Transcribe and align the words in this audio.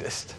exist. 0.00 0.34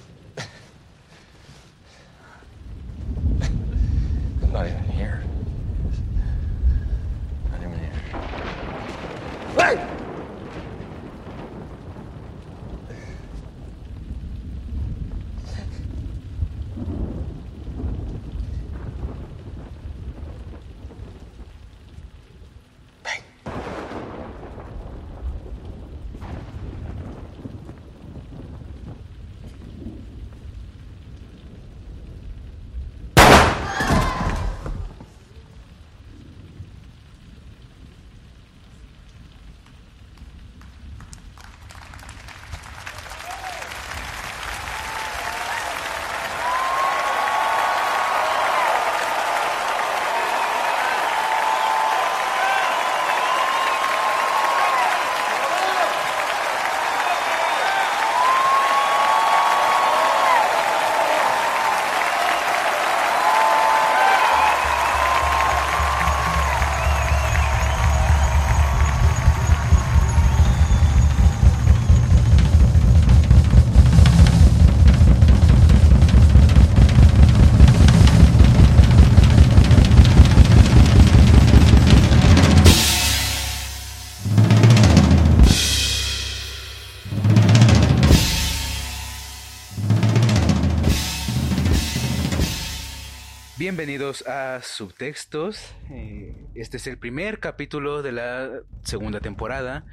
Bienvenidos 93.81 94.27
a 94.27 94.61
Subtextos. 94.61 95.73
Eh, 95.89 96.35
este 96.53 96.77
es 96.77 96.85
el 96.85 96.99
primer 96.99 97.39
capítulo 97.39 98.03
de 98.03 98.11
la 98.11 98.61
segunda 98.83 99.21
temporada. 99.21 99.87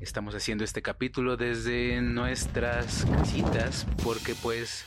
Estamos 0.00 0.34
haciendo 0.34 0.64
este 0.64 0.82
capítulo 0.82 1.36
desde 1.36 2.02
nuestras 2.02 3.04
casitas 3.04 3.86
porque 4.02 4.34
pues 4.34 4.84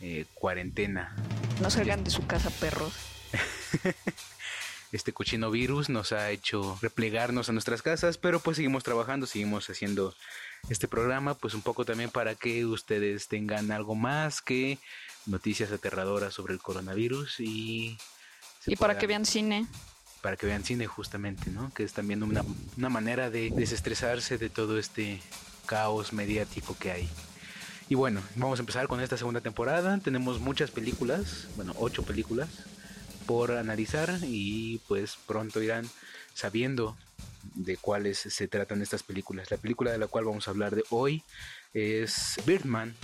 eh, 0.00 0.24
cuarentena. 0.32 1.14
No 1.60 1.68
salgan 1.68 2.02
de 2.02 2.10
su 2.10 2.26
casa, 2.26 2.48
perros. 2.48 2.94
este 4.92 5.12
cochino 5.12 5.50
virus 5.50 5.90
nos 5.90 6.12
ha 6.12 6.30
hecho 6.30 6.78
replegarnos 6.80 7.50
a 7.50 7.52
nuestras 7.52 7.82
casas, 7.82 8.16
pero 8.16 8.40
pues 8.40 8.56
seguimos 8.56 8.84
trabajando, 8.84 9.26
seguimos 9.26 9.68
haciendo 9.68 10.14
este 10.70 10.88
programa, 10.88 11.34
pues 11.34 11.52
un 11.52 11.60
poco 11.60 11.84
también 11.84 12.08
para 12.08 12.36
que 12.36 12.64
ustedes 12.64 13.28
tengan 13.28 13.70
algo 13.70 13.94
más 13.94 14.40
que 14.40 14.78
noticias 15.26 15.72
aterradoras 15.72 16.34
sobre 16.34 16.54
el 16.54 16.60
coronavirus 16.60 17.40
y... 17.40 17.98
Y 18.66 18.76
para 18.76 18.98
que 18.98 19.06
vean 19.06 19.24
cine. 19.24 19.66
Para 20.22 20.36
que 20.36 20.46
vean 20.46 20.64
cine 20.64 20.86
justamente, 20.86 21.50
¿no? 21.50 21.72
Que 21.72 21.84
es 21.84 21.92
también 21.92 22.22
una, 22.22 22.44
una 22.76 22.88
manera 22.88 23.30
de 23.30 23.50
desestresarse 23.50 24.38
de 24.38 24.50
todo 24.50 24.78
este 24.78 25.20
caos 25.66 26.12
mediático 26.12 26.76
que 26.78 26.90
hay. 26.90 27.08
Y 27.88 27.94
bueno, 27.94 28.20
vamos 28.34 28.58
a 28.58 28.62
empezar 28.62 28.88
con 28.88 29.00
esta 29.00 29.16
segunda 29.16 29.40
temporada. 29.40 29.98
Tenemos 29.98 30.40
muchas 30.40 30.72
películas, 30.72 31.46
bueno, 31.54 31.74
ocho 31.78 32.02
películas 32.02 32.48
por 33.26 33.52
analizar 33.52 34.18
y 34.22 34.78
pues 34.88 35.16
pronto 35.26 35.60
irán 35.60 35.88
sabiendo 36.34 36.96
de 37.54 37.76
cuáles 37.76 38.18
se 38.18 38.48
tratan 38.48 38.82
estas 38.82 39.02
películas. 39.02 39.50
La 39.50 39.56
película 39.56 39.92
de 39.92 39.98
la 39.98 40.06
cual 40.06 40.24
vamos 40.24 40.48
a 40.48 40.50
hablar 40.50 40.74
de 40.74 40.84
hoy 40.90 41.22
es 41.74 42.36
Birdman, 42.44 42.94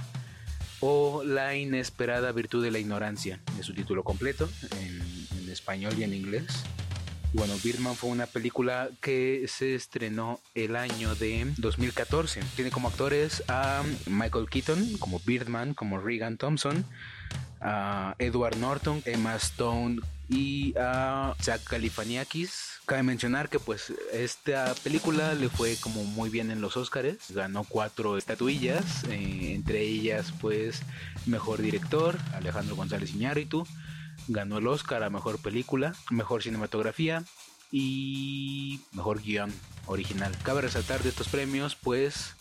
o 0.82 1.22
La 1.25 1.56
inesperada 1.56 2.32
virtud 2.32 2.62
de 2.62 2.70
la 2.70 2.78
ignorancia, 2.78 3.41
es 3.59 3.65
su 3.65 3.72
título 3.72 4.03
completo, 4.03 4.48
en, 4.81 5.03
español 5.50 5.93
y 5.98 6.03
en 6.03 6.15
inglés. 6.15 6.65
bueno, 7.34 7.54
Birdman 7.62 7.94
fue 7.94 8.09
una 8.09 8.25
película 8.25 8.88
que 9.03 9.44
se 9.48 9.75
estrenó 9.75 10.41
el 10.54 10.76
año 10.76 11.15
de 11.15 11.53
2014. 11.59 12.41
Tiene 12.56 12.71
como 12.71 12.88
actores 12.88 13.44
a 13.48 13.82
Michael 14.06 14.48
Keaton 14.48 14.97
como 14.98 15.21
Birdman, 15.21 15.75
como 15.75 15.98
Regan 15.98 16.38
Thompson, 16.38 16.87
a 17.60 18.15
Edward 18.19 18.56
Norton, 18.56 19.03
Emma 19.04 19.37
Stone 19.37 20.00
y 20.32 20.75
a 20.78 21.34
Zach 21.41 21.62
Galifianakis 21.69 22.72
Cabe 22.87 23.04
mencionar 23.04 23.48
que 23.48 23.60
pues 23.60 23.93
esta 24.12 24.75
película 24.82 25.34
le 25.34 25.48
fue 25.48 25.76
como 25.76 26.03
muy 26.03 26.31
bien 26.31 26.50
en 26.50 26.60
los 26.60 26.76
Oscars, 26.76 27.31
ganó 27.31 27.62
cuatro 27.62 28.19
estatuillas, 28.19 29.04
eh, 29.04 29.53
entre 29.54 29.82
ellas 29.82 30.34
pues 30.41 30.82
mejor 31.25 31.62
director 31.62 32.19
Alejandro 32.34 32.75
González 32.75 33.15
Iñárritu, 33.15 33.65
ganó 34.26 34.59
el 34.59 34.66
Oscar 34.66 35.04
a 35.04 35.10
mejor 35.10 35.41
película, 35.41 35.94
mejor 36.10 36.42
cinematografía 36.42 37.22
y 37.71 38.81
mejor 38.92 39.22
guion 39.22 39.53
original. 39.87 40.37
Cabe 40.42 40.62
resaltar 40.62 41.04
de 41.04 41.10
estos 41.10 41.28
premios 41.28 41.76
pues 41.76 42.34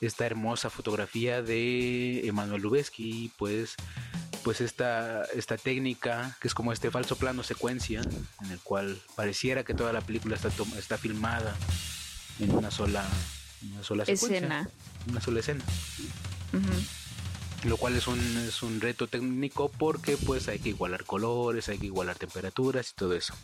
esta 0.00 0.26
hermosa 0.26 0.70
fotografía 0.70 1.40
de 1.40 2.26
Emanuel 2.26 2.62
Lubezki, 2.62 3.30
pues 3.38 3.76
pues 4.48 4.62
esta, 4.62 5.24
esta 5.34 5.58
técnica 5.58 6.34
que 6.40 6.48
es 6.48 6.54
como 6.54 6.72
este 6.72 6.90
falso 6.90 7.16
plano 7.16 7.42
secuencia 7.42 8.00
en 8.00 8.50
el 8.50 8.58
cual 8.60 8.98
pareciera 9.14 9.62
que 9.62 9.74
toda 9.74 9.92
la 9.92 10.00
película 10.00 10.36
está, 10.36 10.48
está 10.78 10.96
filmada 10.96 11.54
en 12.40 12.52
una 12.52 12.70
sola, 12.70 13.06
una 13.70 13.84
sola 13.84 14.04
escena. 14.04 14.66
Una 15.06 15.20
sola 15.20 15.40
escena. 15.40 15.62
Lo 17.64 17.76
cual 17.76 17.96
es 17.96 18.06
un, 18.06 18.18
es 18.48 18.62
un 18.62 18.80
reto 18.80 19.06
técnico 19.06 19.68
porque 19.68 20.16
pues 20.16 20.48
hay 20.48 20.60
que 20.60 20.70
igualar 20.70 21.04
colores, 21.04 21.68
hay 21.68 21.76
que 21.76 21.84
igualar 21.84 22.16
temperaturas 22.16 22.88
y 22.88 22.94
todo 22.94 23.14
eso. 23.14 23.34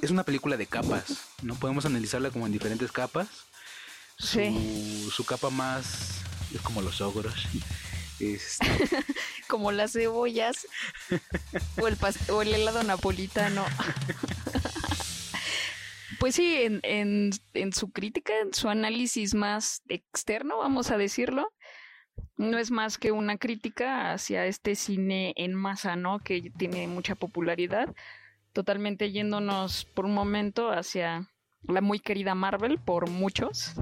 Es 0.00 0.10
una 0.10 0.24
película 0.24 0.56
de 0.56 0.66
capas, 0.66 1.24
¿no? 1.42 1.56
Podemos 1.56 1.84
analizarla 1.84 2.30
como 2.30 2.46
en 2.46 2.54
diferentes 2.54 2.90
capas. 2.90 3.28
Su, 4.16 5.10
su 5.14 5.26
capa 5.26 5.50
más 5.50 6.22
es 6.54 6.62
como 6.62 6.80
los 6.80 7.02
ogros. 7.02 7.34
Este, 8.18 8.66
Como 9.52 9.70
las 9.70 9.92
cebollas 9.92 10.66
o 11.78 11.86
el, 11.86 11.98
o 12.30 12.40
el 12.40 12.54
helado 12.54 12.82
napolitano. 12.84 13.66
pues 16.18 16.36
sí, 16.36 16.56
en, 16.62 16.80
en, 16.84 17.32
en 17.52 17.74
su 17.74 17.92
crítica, 17.92 18.32
en 18.40 18.54
su 18.54 18.70
análisis 18.70 19.34
más 19.34 19.82
externo, 19.90 20.56
vamos 20.56 20.90
a 20.90 20.96
decirlo, 20.96 21.52
no 22.38 22.56
es 22.56 22.70
más 22.70 22.96
que 22.96 23.12
una 23.12 23.36
crítica 23.36 24.12
hacia 24.12 24.46
este 24.46 24.74
cine 24.74 25.34
en 25.36 25.52
masa, 25.52 25.96
¿no? 25.96 26.20
Que 26.20 26.50
tiene 26.56 26.88
mucha 26.88 27.14
popularidad, 27.14 27.94
totalmente 28.54 29.12
yéndonos 29.12 29.84
por 29.84 30.06
un 30.06 30.14
momento 30.14 30.70
hacia 30.70 31.28
la 31.68 31.82
muy 31.82 32.00
querida 32.00 32.34
Marvel 32.34 32.78
por 32.78 33.10
muchos. 33.10 33.74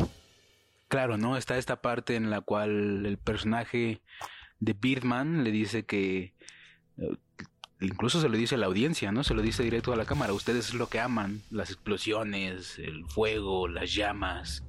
Claro, 0.88 1.16
¿no? 1.16 1.37
Está 1.37 1.58
esta 1.58 1.81
parte 1.81 2.16
en 2.16 2.28
la 2.28 2.40
cual 2.40 3.06
el 3.06 3.19
personaje 3.19 4.00
de 4.60 4.74
Birdman 4.74 5.42
le 5.42 5.50
dice 5.50 5.84
que 5.84 6.34
eh, 6.98 7.16
incluso 7.80 8.20
se 8.20 8.28
lo 8.28 8.36
dice 8.36 8.54
a 8.54 8.58
la 8.58 8.66
audiencia, 8.66 9.10
¿no? 9.10 9.24
Se 9.24 9.34
lo 9.34 9.42
dice 9.42 9.62
directo 9.62 9.92
a 9.92 9.96
la 9.96 10.04
cámara. 10.04 10.32
Ustedes 10.32 10.68
es 10.68 10.74
lo 10.74 10.88
que 10.88 11.00
aman, 11.00 11.42
las 11.50 11.70
explosiones, 11.70 12.78
el 12.78 13.04
fuego, 13.06 13.68
las 13.68 13.92
llamas. 13.94 14.62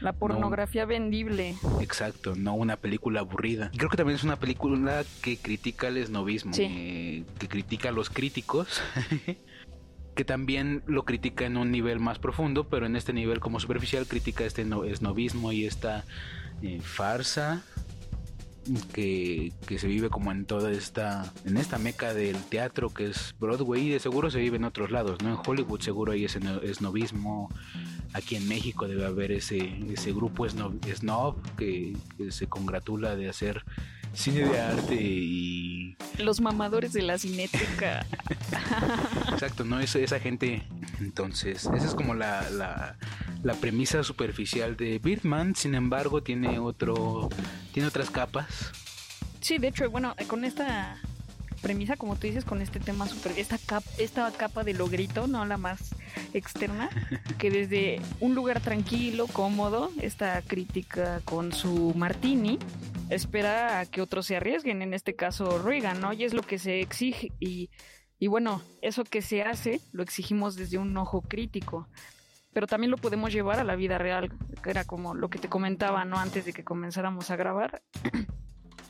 La 0.00 0.12
pornografía 0.12 0.84
vendible. 0.84 1.54
Exacto, 1.80 2.34
no 2.36 2.54
una 2.54 2.76
película 2.76 3.20
aburrida. 3.20 3.70
creo 3.76 3.88
que 3.88 3.96
también 3.96 4.16
es 4.16 4.24
una 4.24 4.36
película 4.36 5.04
que 5.22 5.38
critica 5.38 5.88
el 5.88 5.96
esnovismo, 5.96 6.52
eh, 6.58 7.24
que 7.38 7.48
critica 7.48 7.88
a 7.88 7.92
los 7.92 8.10
críticos, 8.10 8.82
que 10.14 10.24
también 10.24 10.82
lo 10.86 11.04
critica 11.04 11.46
en 11.46 11.56
un 11.56 11.70
nivel 11.70 11.98
más 11.98 12.18
profundo, 12.18 12.68
pero 12.68 12.84
en 12.84 12.94
este 12.94 13.14
nivel 13.14 13.40
como 13.40 13.58
superficial 13.58 14.06
critica 14.06 14.44
este 14.44 14.66
esnovismo 14.86 15.52
y 15.52 15.64
esta 15.64 16.04
eh, 16.62 16.80
farsa 16.82 17.64
que, 18.92 19.52
se 19.78 19.86
vive 19.86 20.08
como 20.10 20.32
en 20.32 20.44
toda 20.44 20.70
esta, 20.70 21.32
en 21.44 21.56
esta 21.56 21.78
meca 21.78 22.14
del 22.14 22.36
teatro 22.44 22.90
que 22.90 23.06
es 23.06 23.34
Broadway 23.38 23.86
y 23.86 23.90
de 23.90 24.00
seguro 24.00 24.30
se 24.30 24.38
vive 24.38 24.56
en 24.56 24.64
otros 24.64 24.90
lados, 24.90 25.22
¿no? 25.22 25.30
En 25.30 25.38
Hollywood 25.44 25.80
seguro 25.80 26.12
hay 26.12 26.24
ese 26.24 26.40
esnovismo, 26.62 27.50
aquí 28.12 28.36
en 28.36 28.48
México 28.48 28.88
debe 28.88 29.04
haber 29.04 29.32
ese, 29.32 29.78
ese 29.92 30.12
grupo 30.12 30.48
snob, 30.48 31.36
que, 31.56 31.96
se 32.30 32.46
congratula 32.46 33.16
de 33.16 33.28
hacer 33.28 33.64
cine 34.16 34.40
de 34.48 34.60
arte 34.60 34.94
y... 34.94 35.96
Los 36.18 36.40
mamadores 36.40 36.92
de 36.92 37.02
la 37.02 37.18
cinética. 37.18 38.06
Exacto, 39.32 39.64
¿no? 39.64 39.78
Es, 39.80 39.94
esa 39.94 40.18
gente. 40.18 40.62
Entonces, 40.98 41.68
esa 41.74 41.86
es 41.86 41.94
como 41.94 42.14
la, 42.14 42.48
la, 42.50 42.96
la 43.42 43.54
premisa 43.54 44.02
superficial 44.02 44.76
de 44.76 44.98
Birdman. 44.98 45.54
Sin 45.54 45.74
embargo, 45.74 46.22
tiene 46.22 46.58
otro. 46.58 47.28
Tiene 47.72 47.88
otras 47.88 48.10
capas. 48.10 48.72
Sí, 49.40 49.58
de 49.58 49.68
hecho, 49.68 49.90
bueno, 49.90 50.14
con 50.26 50.44
esta 50.44 50.98
premisa, 51.56 51.96
como 51.96 52.16
tú 52.16 52.26
dices, 52.26 52.44
con 52.44 52.62
este 52.62 52.80
tema 52.80 53.06
super, 53.06 53.32
esta 53.36 53.58
capa, 53.58 53.88
esta 53.98 54.30
capa 54.32 54.64
de 54.64 54.74
logrito, 54.74 55.26
no 55.26 55.44
la 55.44 55.56
más 55.56 55.94
externa, 56.32 56.90
que 57.38 57.50
desde 57.50 58.00
un 58.20 58.34
lugar 58.34 58.60
tranquilo, 58.60 59.26
cómodo, 59.26 59.90
esta 60.00 60.42
crítica 60.42 61.20
con 61.24 61.52
su 61.52 61.92
martini, 61.94 62.58
espera 63.10 63.80
a 63.80 63.86
que 63.86 64.00
otros 64.00 64.26
se 64.26 64.36
arriesguen, 64.36 64.82
en 64.82 64.94
este 64.94 65.14
caso 65.14 65.58
Reagan, 65.58 66.00
¿no? 66.00 66.12
Y 66.12 66.24
es 66.24 66.34
lo 66.34 66.42
que 66.42 66.58
se 66.58 66.80
exige 66.80 67.32
y, 67.40 67.70
y 68.18 68.26
bueno, 68.28 68.62
eso 68.82 69.04
que 69.04 69.22
se 69.22 69.42
hace 69.42 69.80
lo 69.92 70.02
exigimos 70.02 70.56
desde 70.56 70.78
un 70.78 70.96
ojo 70.96 71.22
crítico. 71.22 71.88
Pero 72.52 72.66
también 72.66 72.90
lo 72.90 72.96
podemos 72.96 73.34
llevar 73.34 73.60
a 73.60 73.64
la 73.64 73.76
vida 73.76 73.98
real, 73.98 74.32
que 74.62 74.70
era 74.70 74.84
como 74.84 75.14
lo 75.14 75.28
que 75.28 75.38
te 75.38 75.48
comentaba, 75.48 76.06
¿no? 76.06 76.16
Antes 76.16 76.46
de 76.46 76.54
que 76.54 76.64
comenzáramos 76.64 77.30
a 77.30 77.36
grabar. 77.36 77.82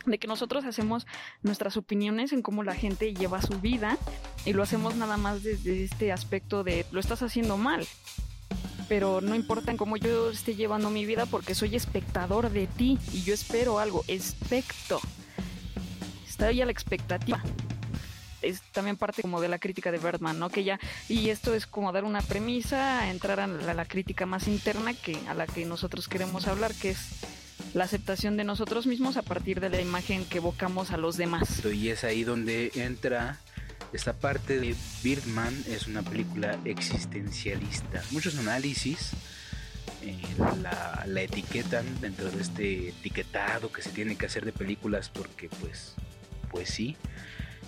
De 0.07 0.19
que 0.19 0.27
nosotros 0.27 0.65
hacemos 0.65 1.07
nuestras 1.43 1.77
opiniones 1.77 2.33
en 2.33 2.43
cómo 2.43 2.63
la 2.63 2.75
gente 2.75 3.13
lleva 3.13 3.43
su 3.43 3.61
vida 3.61 3.99
y 4.45 4.53
lo 4.53 4.63
hacemos 4.63 4.95
nada 4.97 5.17
más 5.17 5.43
desde 5.43 5.85
este 5.85 6.13
aspecto 6.13 6.65
de 6.65 6.87
lo 6.93 7.01
estás 7.01 7.23
haciendo 7.23 7.57
mal. 7.57 7.87
Pero 8.89 9.21
no 9.21 9.35
importa 9.35 9.73
en 9.73 9.77
cómo 9.77 9.97
yo 9.97 10.31
esté 10.31 10.55
llevando 10.55 10.91
mi 10.91 11.05
vida 11.05 11.27
porque 11.27 11.55
soy 11.55 11.75
espectador 11.75 12.51
de 12.51 12.69
ti 12.69 12.99
y 13.13 13.23
yo 13.23 13.35
espero 13.35 13.81
algo, 13.81 14.05
expecto. 14.07 15.01
Está 16.27 16.47
ahí 16.47 16.63
a 16.63 16.67
la 16.67 16.73
expectativa. 16.73 17.43
Es 18.43 18.61
también 18.73 18.97
parte 18.97 19.23
como 19.23 19.41
de 19.41 19.49
la 19.49 19.59
crítica 19.59 19.91
de 19.91 19.99
Birdman, 19.99 20.39
¿no? 20.39 20.51
Que 20.51 20.63
ya, 20.63 20.79
y 21.09 21.31
esto 21.31 21.55
es 21.55 21.67
como 21.67 21.91
dar 21.91 22.05
una 22.05 22.21
premisa, 22.21 23.11
entrar 23.11 23.41
a 23.41 23.49
la, 23.49 23.75
la 23.75 23.85
crítica 23.87 24.25
más 24.25 24.47
interna 24.47 24.95
que 24.95 25.19
a 25.27 25.35
la 25.35 25.49
que 25.49 25.65
nosotros 25.65 26.07
queremos 26.07 26.47
hablar, 26.47 26.73
que 26.75 26.91
es 26.91 27.09
la 27.77 27.85
aceptación 27.85 28.39
de 28.39 28.45
nosotros 28.45 28.87
mismos 28.87 29.19
a 29.19 29.23
partir 29.23 29.61
de 29.61 29.69
la 29.69 29.79
imagen 29.79 30.25
que 30.25 30.39
evocamos 30.39 30.93
a 30.93 30.97
los 30.97 31.19
demás. 31.19 31.63
Y 31.67 31.91
es 31.91 32.05
ahí 32.05 32.25
donde 32.25 32.73
entra 32.75 33.39
esta 33.93 34.15
parte 34.15 34.59
de 34.59 34.75
Birdman, 35.05 35.55
es 35.69 35.87
una 35.87 36.01
película 36.01 36.59
existencialista. 36.65 38.03
Muchos 38.13 38.39
análisis 38.39 39.11
eh, 40.03 40.17
la, 40.63 41.05
la 41.07 41.21
etiquetan 41.21 41.85
dentro 42.01 42.31
de 42.31 42.41
este 42.41 42.89
etiquetado 42.89 43.71
que 43.71 43.83
se 43.83 43.91
tiene 43.91 44.17
que 44.17 44.25
hacer 44.25 44.47
de 44.47 44.53
películas 44.53 45.11
porque 45.11 45.51
pues, 45.61 45.97
pues 46.51 46.71
sí, 46.71 46.97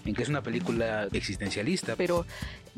en 0.06 0.14
que 0.14 0.22
es 0.22 0.31
una 0.31 0.43
película 0.43 1.06
existencialista. 1.12 1.96
Pero 1.96 2.25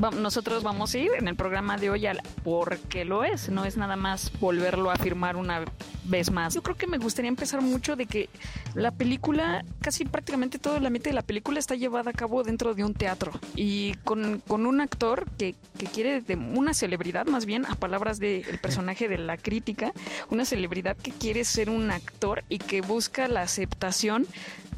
nosotros 0.09 0.63
vamos 0.63 0.95
a 0.95 0.99
ir 0.99 1.11
en 1.19 1.29
el 1.29 1.37
programa 1.37 1.77
de 1.77 1.91
hoy 1.91 2.07
al 2.07 2.23
por 2.43 2.79
qué 2.79 3.05
lo 3.05 3.23
es, 3.23 3.51
no 3.51 3.67
es 3.67 3.77
nada 3.77 3.97
más 3.97 4.33
volverlo 4.41 4.91
a 4.91 4.95
afirmar 4.95 5.37
una 5.37 5.63
vez 6.05 6.31
más. 6.31 6.55
Yo 6.55 6.63
creo 6.63 6.77
que 6.77 6.87
me 6.87 6.97
gustaría 6.97 7.29
empezar 7.29 7.61
mucho 7.61 7.97
de 7.97 8.07
que 8.07 8.31
la 8.75 8.91
película, 8.93 9.63
casi 9.83 10.07
prácticamente 10.07 10.59
todo 10.59 10.77
el 10.77 10.87
ambiente 10.87 11.11
de 11.11 11.15
la 11.15 11.23
película 11.23 11.59
está 11.59 11.75
llevada 11.75 12.11
a 12.11 12.15
cabo 12.15 12.43
dentro 12.43 12.75
de 12.75 12.83
un 12.83 12.95
teatro 12.95 13.33
y 13.55 13.95
con, 14.05 14.41
con 14.41 14.65
un 14.65 14.81
actor 14.81 15.27
que, 15.39 15.55
que 15.79 15.87
quiere 15.87 16.23
de 16.23 16.37
una 16.37 16.73
celebridad, 16.73 17.27
más 17.27 17.45
bien 17.45 17.67
a 17.67 17.75
palabras 17.75 18.19
del 18.19 18.59
personaje 18.61 19.07
de 19.07 19.19
la 19.19 19.37
crítica, 19.37 19.93
una 20.31 20.47
celebridad 20.47 20.97
que 20.97 21.11
quiere 21.11 21.45
ser 21.45 21.69
un 21.69 21.91
actor 21.91 22.43
y 22.49 22.59
que 22.59 22.81
busca 22.81 23.29
la 23.29 23.43
aceptación 23.43 24.27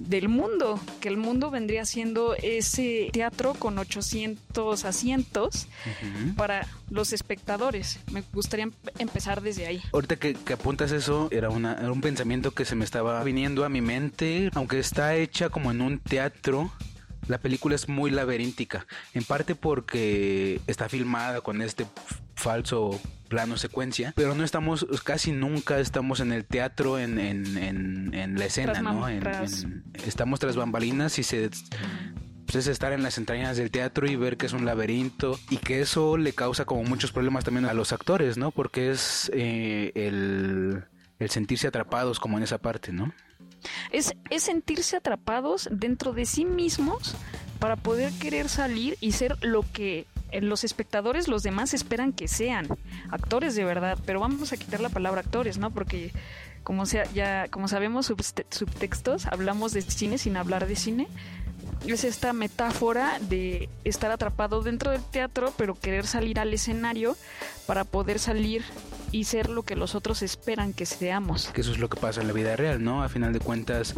del 0.01 0.29
mundo, 0.29 0.81
que 1.01 1.09
el 1.09 1.17
mundo 1.17 1.51
vendría 1.51 1.85
siendo 1.85 2.35
ese 2.35 3.11
teatro 3.13 3.55
con 3.55 3.79
800 3.79 4.85
asientos 4.85 5.12
Para 6.37 6.67
los 6.91 7.13
espectadores. 7.13 7.99
Me 8.11 8.23
gustaría 8.33 8.65
em- 8.65 8.73
empezar 8.99 9.41
desde 9.43 9.67
ahí. 9.67 9.83
Ahorita 9.93 10.17
que, 10.17 10.35
que 10.35 10.53
apuntas 10.55 10.93
eso, 10.93 11.29
era, 11.31 11.51
una, 11.51 11.75
era 11.75 11.93
un 11.93 12.01
pensamiento 12.01 12.51
que 12.53 12.65
se 12.65 12.75
me 12.75 12.85
estaba 12.85 13.23
viniendo 13.25 13.65
a 13.65 13.69
mi 13.69 13.81
mente. 13.81 14.51
Aunque 14.55 14.79
está 14.79 15.15
hecha 15.17 15.49
como 15.49 15.71
en 15.71 15.81
un 15.81 15.99
teatro, 15.99 16.73
la 17.29 17.39
película 17.39 17.75
es 17.75 17.89
muy 17.89 18.11
laberíntica. 18.11 18.87
En 19.15 19.25
parte 19.25 19.55
porque 19.55 20.61
está 20.67 20.89
filmada 20.89 21.41
con 21.41 21.63
este 21.63 21.87
falso 22.35 23.01
plano 23.29 23.57
secuencia, 23.57 24.13
pero 24.15 24.35
no 24.35 24.45
estamos, 24.45 24.85
casi 25.05 25.33
nunca 25.33 25.79
estamos 25.79 26.21
en 26.21 26.33
el 26.33 26.45
teatro, 26.45 26.99
en, 26.99 27.19
en, 27.19 27.57
en, 27.57 28.13
en 28.15 28.39
la 28.39 28.45
escena, 28.45 28.73
Tras 28.73 28.85
¿no? 28.85 29.07
Tras- 29.09 29.67
estamos 30.05 30.39
tras 30.41 30.55
bambalinas 30.57 31.19
y 31.19 31.23
se 31.23 31.49
pues 32.53 32.67
es 32.67 32.71
estar 32.71 32.93
en 32.93 33.03
las 33.03 33.17
entrañas 33.17 33.57
del 33.57 33.71
teatro 33.71 34.07
y 34.07 34.15
ver 34.15 34.37
que 34.37 34.45
es 34.45 34.53
un 34.53 34.67
laberinto 34.67 35.41
y 35.49 35.57
que 35.57 35.81
eso 35.81 36.19
le 36.19 36.35
causa 36.35 36.67
como 36.67 36.83
muchos 36.85 37.11
problemas 37.11 37.45
también 37.45 37.65
a 37.65 37.73
los 37.73 37.95
actores, 37.95 38.37
¿no? 38.37 38.51
Porque 38.51 38.91
es 38.91 39.31
eh, 39.33 39.91
el, 39.95 40.85
el 41.19 41.31
sentirse 41.31 41.69
atrapados 41.69 42.21
como 42.21 42.37
en 42.37 42.45
esa 42.45 42.59
parte, 42.59 42.93
¿no? 42.93 43.15
Es, 43.91 44.13
es 44.29 44.43
sentirse 44.43 44.97
atrapados 44.97 45.67
dentro 45.73 46.13
de 46.13 46.27
sí 46.27 46.45
mismos 46.45 47.15
para 47.59 47.77
poder 47.77 48.13
querer 48.19 48.51
salir 48.51 48.99
y 49.01 49.13
ser 49.13 49.39
lo 49.41 49.65
que 49.73 50.07
eh, 50.31 50.43
los 50.43 50.63
espectadores, 50.63 51.29
los 51.29 51.43
demás 51.43 51.73
esperan 51.73 52.13
que 52.13 52.29
sean 52.29 52.69
actores 53.11 53.55
de 53.55 53.65
verdad. 53.65 53.99
Pero 54.05 54.21
vamos 54.21 54.53
a 54.53 54.59
quitar 54.59 54.81
la 54.81 54.91
palabra 54.91 55.23
actores, 55.23 55.57
¿no? 55.57 55.71
Porque 55.71 56.13
como 56.65 56.87
sea, 56.87 57.05
ya 57.13 57.49
como 57.49 57.67
sabemos 57.67 58.07
subtextos, 58.07 59.27
hablamos 59.27 59.73
de 59.73 59.83
cine 59.83 60.19
sin 60.19 60.37
hablar 60.37 60.67
de 60.67 60.77
cine. 60.77 61.09
Es 61.87 62.05
esta 62.05 62.33
metáfora 62.33 63.19
de 63.21 63.69
estar 63.85 64.11
atrapado 64.11 64.63
dentro 64.63 64.91
del 64.91 65.03
teatro, 65.03 65.53
pero 65.57 65.75
querer 65.75 66.07
salir 66.07 66.39
al 66.39 66.55
escenario 66.55 67.17
para 67.67 67.85
poder 67.85 68.19
salir 68.19 68.63
y 69.11 69.25
ser 69.25 69.51
lo 69.51 69.63
que 69.63 69.77
los 69.77 69.95
otros 69.95 70.23
esperan 70.23 70.73
que 70.73 70.87
seamos. 70.87 71.49
Que 71.53 71.61
eso 71.61 71.73
es 71.73 71.79
lo 71.79 71.89
que 71.89 72.01
pasa 72.01 72.21
en 72.21 72.29
la 72.29 72.33
vida 72.33 72.57
real, 72.57 72.83
¿no? 72.83 73.03
A 73.03 73.09
final 73.09 73.33
de 73.33 73.41
cuentas, 73.41 73.95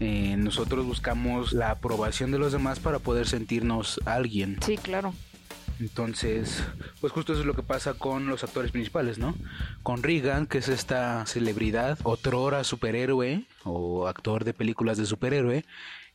eh, 0.00 0.36
nosotros 0.38 0.86
buscamos 0.86 1.52
la 1.52 1.70
aprobación 1.70 2.30
de 2.30 2.38
los 2.38 2.52
demás 2.52 2.80
para 2.80 2.98
poder 2.98 3.26
sentirnos 3.26 4.00
alguien. 4.04 4.58
Sí, 4.64 4.76
claro. 4.76 5.12
Entonces, 5.80 6.62
pues 7.00 7.12
justo 7.12 7.32
eso 7.32 7.40
es 7.40 7.46
lo 7.46 7.54
que 7.54 7.62
pasa 7.62 7.94
con 7.94 8.28
los 8.28 8.44
actores 8.44 8.70
principales, 8.70 9.18
¿no? 9.18 9.34
Con 9.82 10.02
Regan, 10.02 10.46
que 10.46 10.58
es 10.58 10.68
esta 10.68 11.26
celebridad, 11.26 11.98
otrora 12.04 12.62
superhéroe 12.64 13.44
o 13.64 14.06
actor 14.06 14.44
de 14.44 14.54
películas 14.54 14.98
de 14.98 15.06
superhéroe, 15.06 15.64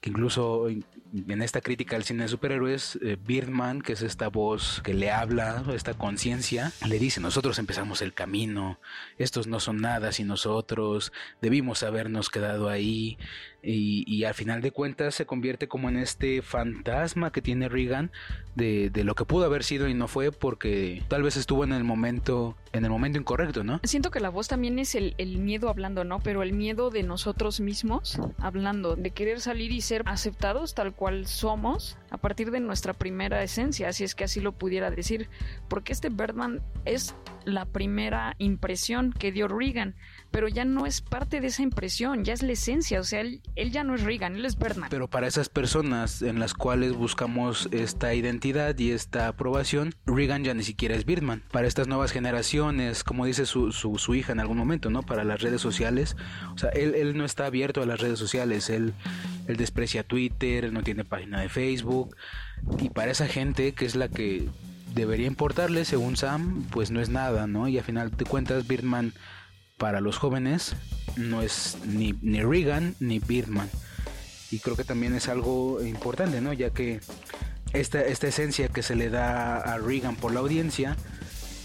que 0.02 0.10
incluso 0.10 0.68
en 1.14 1.42
esta 1.42 1.62
crítica 1.62 1.96
al 1.96 2.04
cine 2.04 2.24
de 2.24 2.30
superhéroes, 2.30 3.00
eh, 3.02 3.18
Birdman, 3.24 3.82
que 3.82 3.94
es 3.94 4.02
esta 4.02 4.28
voz 4.28 4.82
que 4.84 4.94
le 4.94 5.12
habla, 5.12 5.64
esta 5.74 5.94
conciencia, 5.94 6.72
le 6.88 7.00
dice, 7.00 7.20
nosotros 7.20 7.60
empezamos 7.60 8.02
el 8.02 8.14
camino, 8.14 8.80
estos 9.18 9.48
no 9.48 9.60
son 9.60 9.78
nada 9.78 10.12
sin 10.12 10.28
nosotros, 10.28 11.12
debimos 11.42 11.84
habernos 11.84 12.30
quedado 12.30 12.70
ahí, 12.70 13.18
y, 13.62 14.06
y 14.08 14.24
al 14.24 14.34
final 14.34 14.62
de 14.62 14.72
cuentas 14.72 15.16
se 15.16 15.26
convierte 15.26 15.68
como 15.68 15.90
en 15.90 15.98
este 15.98 16.42
fantasma 16.42 17.32
que 17.32 17.42
tiene 17.42 17.68
Regan 17.68 18.12
de, 18.56 18.90
de 18.90 19.04
lo 19.04 19.16
que 19.16 19.26
pudo 19.26 19.46
haber 19.46 19.64
sido 19.64 19.88
y 19.88 19.94
no 19.94 20.08
fue 20.08 20.32
porque 20.32 21.04
tal 21.08 21.24
vez 21.24 21.38
estuvo 21.38 21.64
en 21.64 21.74
el 21.74 21.84
momento, 21.84 22.56
en 22.72 22.86
el 22.86 22.92
momento 22.92 23.18
incorrecto, 23.20 23.64
¿no? 23.64 23.80
Siento 23.84 24.12
que 24.12 24.20
la 24.20 24.30
voz 24.30 24.48
también 24.48 24.80
es 24.80 24.96
el, 24.96 25.14
el 25.18 25.40
miedo 25.40 25.70
hablando, 25.70 26.04
¿no? 26.04 26.20
Pero 26.20 26.44
el 26.44 26.54
miedo 26.54 26.90
de 26.90 27.04
nosotros 27.04 27.60
mismos 27.60 28.20
hablando, 28.38 28.96
de 28.96 29.12
querer 29.12 29.42
salir 29.42 29.72
y 29.72 29.82
ser 29.82 30.04
aceptados 30.06 30.74
tal 30.74 30.94
cual 31.00 31.26
somos 31.28 31.98
a 32.10 32.18
partir 32.18 32.52
de 32.52 32.60
nuestra 32.60 32.94
primera 32.94 33.44
esencia, 33.44 33.92
si 33.94 34.04
es 34.04 34.16
que 34.16 34.24
así 34.24 34.40
lo 34.40 34.54
pudiera 34.54 34.92
decir. 34.92 35.30
Porque 35.68 35.94
este 35.94 36.10
Birdman 36.10 36.62
es 36.86 37.16
la 37.46 37.66
primera 37.66 38.36
impresión 38.38 39.12
que 39.12 39.32
dio 39.32 39.48
Reagan, 39.48 39.96
pero 40.32 40.48
ya 40.48 40.66
no 40.66 40.86
es 40.86 41.02
parte 41.02 41.42
de 41.42 41.48
esa 41.48 41.64
impresión, 41.64 42.24
ya 42.24 42.34
es 42.34 42.44
la 42.44 42.52
esencia, 42.52 43.00
o 43.00 43.04
sea, 43.04 43.22
él, 43.22 43.42
él 43.56 43.72
ya 43.72 43.84
no 43.84 43.96
es 43.96 44.04
Reagan, 44.04 44.36
él 44.36 44.46
es 44.46 44.58
Birdman. 44.58 44.90
Pero 44.90 45.08
para 45.08 45.28
esas 45.28 45.50
personas 45.50 46.22
en 46.22 46.40
las 46.40 46.54
cuales 46.54 46.94
buscamos 46.94 47.68
esta 47.72 48.14
identidad 48.14 48.78
y 48.78 48.92
esta 48.92 49.28
aprobación, 49.28 49.96
Reagan 50.06 50.44
ya 50.44 50.54
ni 50.54 50.64
siquiera 50.64 50.96
es 50.96 51.06
Birdman. 51.06 51.44
Para 51.52 51.68
estas 51.68 51.88
nuevas 51.88 52.12
generaciones, 52.12 53.04
como 53.04 53.26
dice 53.26 53.46
su, 53.46 53.72
su, 53.72 54.16
hija 54.16 54.32
en 54.32 54.40
algún 54.40 54.58
momento, 54.58 54.90
¿no? 54.90 55.04
Para 55.04 55.24
las 55.24 55.42
redes 55.42 55.62
sociales, 55.62 56.16
o 56.54 56.58
sea, 56.58 56.70
él, 56.70 56.96
él 56.96 57.18
no 57.18 57.26
está 57.26 57.46
abierto 57.46 57.82
a 57.82 57.86
las 57.86 58.00
redes 58.00 58.20
sociales, 58.20 58.70
él, 58.70 58.94
él 59.48 59.58
desprecia 59.58 60.04
Twitter, 60.04 60.72
no 60.72 60.84
tiene 60.84 61.04
página 61.04 61.42
de 61.42 61.50
Facebook, 61.50 61.99
y 62.80 62.90
para 62.90 63.12
esa 63.12 63.28
gente 63.28 63.74
que 63.74 63.86
es 63.86 63.96
la 63.96 64.10
que 64.10 64.48
debería 64.94 65.28
importarle, 65.28 65.86
según 65.86 66.18
Sam, 66.18 66.66
pues 66.72 66.92
no 66.92 67.02
es 67.02 67.10
nada, 67.10 67.48
¿no? 67.48 67.68
Y 67.68 67.78
a 67.78 67.84
final 67.84 68.12
de 68.12 68.26
cuentas, 68.26 68.68
Birdman 68.68 69.14
para 69.78 70.02
los 70.02 70.18
jóvenes 70.18 70.76
no 71.16 71.42
es 71.42 71.78
ni, 71.86 72.14
ni 72.22 72.42
Reagan 72.42 72.96
ni 73.00 73.20
Birdman. 73.20 73.70
Y 74.52 74.60
creo 74.60 74.76
que 74.76 74.84
también 74.84 75.16
es 75.16 75.30
algo 75.30 75.84
importante, 75.84 76.42
¿no? 76.42 76.54
Ya 76.54 76.72
que 76.72 77.02
esta, 77.74 78.02
esta 78.02 78.28
esencia 78.28 78.68
que 78.68 78.84
se 78.84 78.96
le 78.96 79.10
da 79.10 79.58
a 79.58 79.78
Reagan 79.78 80.16
por 80.16 80.34
la 80.34 80.40
audiencia 80.40 80.98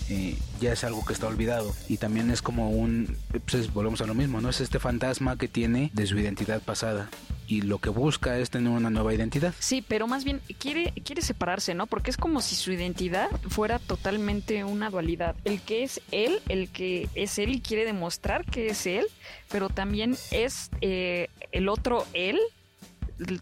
eh, 0.09 0.37
ya 0.61 0.73
es 0.73 0.85
algo 0.85 1.05
que 1.05 1.13
está 1.13 1.27
olvidado. 1.27 1.75
Y 1.89 1.97
también 1.99 2.31
es 2.31 2.43
como 2.43 2.71
un, 2.71 3.17
pues 3.51 3.73
volvemos 3.73 4.01
a 4.01 4.07
lo 4.07 4.15
mismo, 4.15 4.41
¿no? 4.41 4.51
Es 4.51 4.61
este 4.61 4.79
fantasma 4.79 5.37
que 5.39 5.49
tiene 5.49 5.91
de 5.93 6.07
su 6.07 6.19
identidad 6.19 6.61
pasada. 6.63 7.09
y 7.47 7.61
lo 7.61 7.79
que 7.79 7.91
busca 7.91 8.39
es 8.39 8.49
tener 8.49 8.73
una 8.73 8.89
nueva 8.89 9.13
identidad. 9.13 9.53
Sí, 9.59 9.85
pero 9.87 10.07
más 10.07 10.25
bien 10.25 10.41
quiere, 10.59 10.93
quiere 11.05 11.21
separarse, 11.21 11.75
¿no? 11.75 11.87
Porque 11.87 12.11
es 12.11 12.17
como 12.17 12.41
si 12.41 12.55
su 12.55 12.73
identidad 12.73 13.29
fuera 13.49 13.79
totalmente 13.79 14.65
una 14.65 14.89
dualidad. 14.89 15.37
El 15.45 15.61
que 15.61 15.83
es 15.83 16.01
él, 16.11 16.41
el 16.49 16.71
que 16.71 17.09
es 17.15 17.39
él 17.39 17.55
y 17.55 17.61
quiere 17.61 17.85
demostrar 17.85 18.47
que 18.47 18.69
es 18.69 18.87
él, 18.87 19.05
pero 19.51 19.69
también 19.69 20.17
es 20.31 20.71
eh, 20.81 21.29
el 21.53 21.69
otro 21.69 22.07
él 22.15 22.39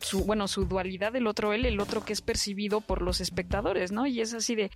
su, 0.00 0.24
bueno, 0.24 0.48
su 0.48 0.64
dualidad 0.64 1.12
del 1.12 1.26
otro 1.26 1.52
él, 1.52 1.64
el 1.64 1.80
otro 1.80 2.04
que 2.04 2.12
es 2.12 2.20
percibido 2.20 2.80
por 2.80 3.02
los 3.02 3.20
espectadores, 3.20 3.92
¿no? 3.92 4.06
Y 4.06 4.20
es 4.20 4.34
así 4.34 4.54
de, 4.54 4.70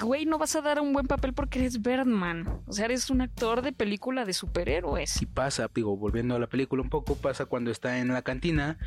güey, 0.00 0.26
no 0.26 0.38
vas 0.38 0.56
a 0.56 0.60
dar 0.60 0.80
un 0.80 0.92
buen 0.92 1.06
papel 1.06 1.32
porque 1.32 1.60
eres 1.60 1.82
Birdman. 1.82 2.62
O 2.66 2.72
sea, 2.72 2.86
eres 2.86 3.10
un 3.10 3.20
actor 3.20 3.62
de 3.62 3.72
película 3.72 4.24
de 4.24 4.32
superhéroes. 4.32 5.20
Y 5.22 5.26
pasa, 5.26 5.70
digo, 5.74 5.96
volviendo 5.96 6.36
a 6.36 6.38
la 6.38 6.48
película 6.48 6.82
un 6.82 6.90
poco, 6.90 7.16
pasa 7.16 7.46
cuando 7.46 7.70
está 7.70 7.98
en 7.98 8.08
la 8.08 8.22
cantina, 8.22 8.78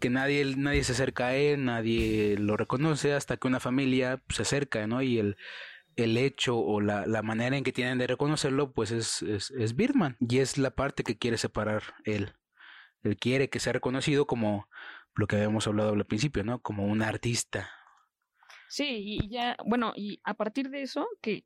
que 0.00 0.10
nadie, 0.10 0.44
nadie 0.56 0.84
se 0.84 0.92
acerca 0.92 1.28
a 1.28 1.34
él, 1.34 1.64
nadie 1.64 2.36
lo 2.38 2.56
reconoce, 2.56 3.12
hasta 3.12 3.36
que 3.36 3.48
una 3.48 3.60
familia 3.60 4.22
se 4.28 4.42
acerca, 4.42 4.86
¿no? 4.86 5.02
Y 5.02 5.18
el 5.18 5.36
el 5.96 6.16
hecho 6.16 6.58
o 6.58 6.80
la, 6.80 7.06
la, 7.06 7.22
manera 7.22 7.56
en 7.56 7.62
que 7.62 7.72
tienen 7.72 7.98
de 7.98 8.08
reconocerlo, 8.08 8.72
pues 8.72 8.90
es, 8.90 9.22
es, 9.22 9.52
es 9.52 9.76
Birdman. 9.76 10.16
Y 10.20 10.38
es 10.38 10.58
la 10.58 10.72
parte 10.72 11.04
que 11.04 11.16
quiere 11.16 11.38
separar 11.38 11.82
él. 12.04 12.34
Él 13.02 13.16
quiere 13.16 13.50
que 13.50 13.60
sea 13.60 13.74
reconocido 13.74 14.26
como 14.26 14.68
lo 15.14 15.26
que 15.26 15.36
habíamos 15.36 15.66
hablado 15.66 15.92
al 15.92 16.04
principio, 16.04 16.44
¿no? 16.44 16.60
Como 16.60 16.86
un 16.86 17.02
artista. 17.02 17.70
Sí, 18.68 19.18
y 19.20 19.28
ya, 19.28 19.56
bueno, 19.64 19.92
y 19.94 20.20
a 20.24 20.34
partir 20.34 20.70
de 20.70 20.82
eso, 20.82 21.06
que 21.20 21.44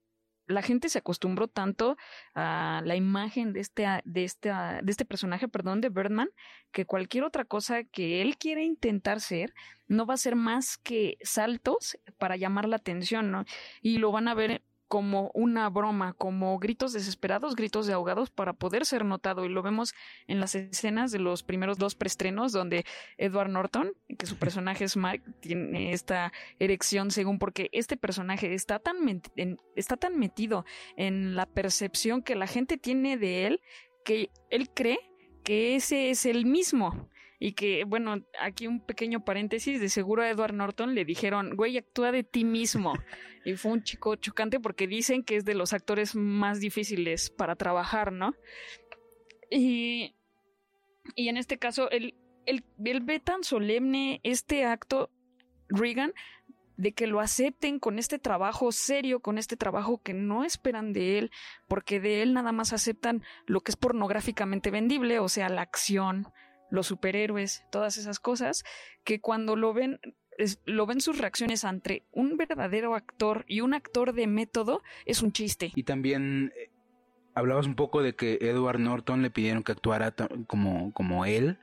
la 0.48 0.62
gente 0.62 0.88
se 0.88 0.98
acostumbró 0.98 1.46
tanto 1.46 1.96
a 2.34 2.80
la 2.84 2.96
imagen 2.96 3.52
de 3.52 3.60
este, 3.60 3.87
de 4.04 4.25
este, 4.25 4.50
de 4.50 4.90
este 4.90 5.04
personaje, 5.04 5.46
perdón, 5.46 5.80
de 5.80 5.90
Birdman, 5.90 6.30
que 6.72 6.87
cualquier 6.87 7.25
otra 7.25 7.44
cosa 7.44 7.84
que 7.84 8.22
él 8.22 8.38
quiera 8.38 8.62
intentar 8.62 9.20
ser 9.20 9.52
no 9.87 10.06
va 10.06 10.14
a 10.14 10.18
ser 10.18 10.37
más 10.37 10.78
que 10.78 11.18
saltos 11.22 11.98
para 12.16 12.37
llamar 12.37 12.66
la 12.66 12.76
atención, 12.76 13.30
¿no? 13.30 13.44
Y 13.82 13.98
lo 13.98 14.10
van 14.10 14.28
a 14.28 14.34
ver 14.34 14.62
como 14.88 15.30
una 15.35 15.68
broma, 15.68 16.14
como 16.14 16.59
gritos 16.59 16.92
desesperados, 16.92 17.54
gritos 17.54 17.87
de 17.87 17.92
ahogados 17.92 18.30
para 18.30 18.54
poder 18.54 18.87
ser 18.87 19.04
notado. 19.04 19.45
Y 19.45 19.49
lo 19.49 19.62
vemos 19.62 19.95
en 20.26 20.40
las 20.40 20.54
escenas 20.54 21.12
de 21.12 21.18
los 21.18 21.42
primeros 21.42 21.78
dos 21.78 21.95
preestrenos 21.95 22.52
donde 22.52 22.85
Edward 23.18 23.50
Norton, 23.50 23.92
que 24.18 24.26
su 24.26 24.37
personaje 24.37 24.85
es 24.85 24.97
Mike, 24.97 25.25
tiene 25.40 25.92
esta 25.92 26.33
erección 26.59 27.11
según 27.11 27.38
porque 27.38 27.68
este 27.73 27.97
personaje 27.97 28.54
está 28.54 28.78
tan, 28.78 28.97
está 29.76 29.97
tan 29.97 30.18
metido 30.18 30.64
en 30.97 31.37
la 31.37 31.47
percepción 31.47 32.23
que 32.23 32.35
la 32.35 32.47
gente 32.47 32.78
tiene 32.78 33.16
de 33.16 33.47
él 33.47 33.61
que 34.04 34.30
él 34.49 34.71
cree 34.71 34.99
que 35.45 35.76
ese 35.76 36.11
es 36.11 36.25
el 36.25 36.47
mismo. 36.47 37.11
Y 37.38 37.52
que, 37.52 37.85
bueno, 37.85 38.16
aquí 38.40 38.66
un 38.66 38.85
pequeño 38.85 39.25
paréntesis, 39.25 39.80
de 39.80 39.88
seguro 39.88 40.23
a 40.23 40.28
Edward 40.30 40.54
Norton 40.54 40.95
le 40.95 41.04
dijeron, 41.04 41.54
güey, 41.54 41.78
actúa 41.78 42.11
de 42.11 42.25
ti 42.25 42.45
mismo. 42.45 42.95
y 43.45 43.54
fue 43.54 43.73
un 43.73 43.83
chico 43.83 44.16
chocante 44.16 44.59
porque 44.61 44.87
dicen 44.87 45.23
que 45.23 45.37
es 45.37 45.45
de 45.45 45.54
los 45.54 45.73
actores 45.73 46.14
más 46.16 46.61
difíciles 46.61 47.30
para 47.30 47.54
trabajar, 47.54 48.12
¿no? 48.12 48.35
Y, 49.50 50.16
y 51.14 51.28
en 51.28 51.37
este 51.37 51.59
caso, 51.59 51.90
él, 51.90 52.14
él, 52.47 52.64
él 52.85 53.00
ve 53.00 53.21
tan 53.21 53.45
solemne 53.45 54.21
este 54.25 54.64
acto, 54.64 55.11
Reagan, 55.68 56.12
de 56.78 56.92
que 56.92 57.09
lo 57.09 57.21
acepten 57.21 57.80
con 57.80 57.99
este 57.99 58.18
trabajo 58.18 58.71
serio, 58.71 59.21
con 59.21 59.37
este 59.37 59.57
trabajo 59.57 60.00
que 60.00 60.14
no 60.14 60.45
esperan 60.45 60.92
de 60.92 61.18
él, 61.18 61.30
porque 61.66 62.00
de 62.00 62.23
él 62.23 62.33
nada 62.33 62.52
más 62.52 62.73
aceptan 62.73 63.23
lo 63.47 63.61
que 63.61 63.73
es 63.73 63.76
pornográficamente 63.76 64.71
vendible, 64.71 65.18
o 65.18 65.28
sea, 65.28 65.49
la 65.49 65.62
acción, 65.62 66.28
los 66.70 66.87
superhéroes, 66.87 67.64
todas 67.70 67.96
esas 67.96 68.20
cosas, 68.20 68.64
que 69.04 69.20
cuando 69.20 69.56
lo 69.56 69.72
ven, 69.72 70.00
lo 70.64 70.87
ven 70.87 71.00
sus 71.00 71.18
reacciones 71.18 71.64
ante 71.64 72.04
un 72.12 72.37
verdadero 72.37 72.94
actor 72.94 73.44
y 73.48 73.60
un 73.60 73.75
actor 73.75 74.12
de 74.12 74.26
método, 74.26 74.82
es 75.04 75.22
un 75.22 75.32
chiste. 75.32 75.72
Y 75.75 75.84
también 75.84 76.52
eh, 76.56 76.70
hablabas 77.34 77.66
un 77.66 77.75
poco 77.75 78.02
de 78.02 78.14
que 78.14 78.38
Edward 78.40 78.80
Norton 78.80 79.22
le 79.22 79.30
pidieron 79.30 79.62
que 79.62 79.72
actuara 79.72 80.14
como, 80.46 80.92
como 80.92 81.25
él. 81.25 81.58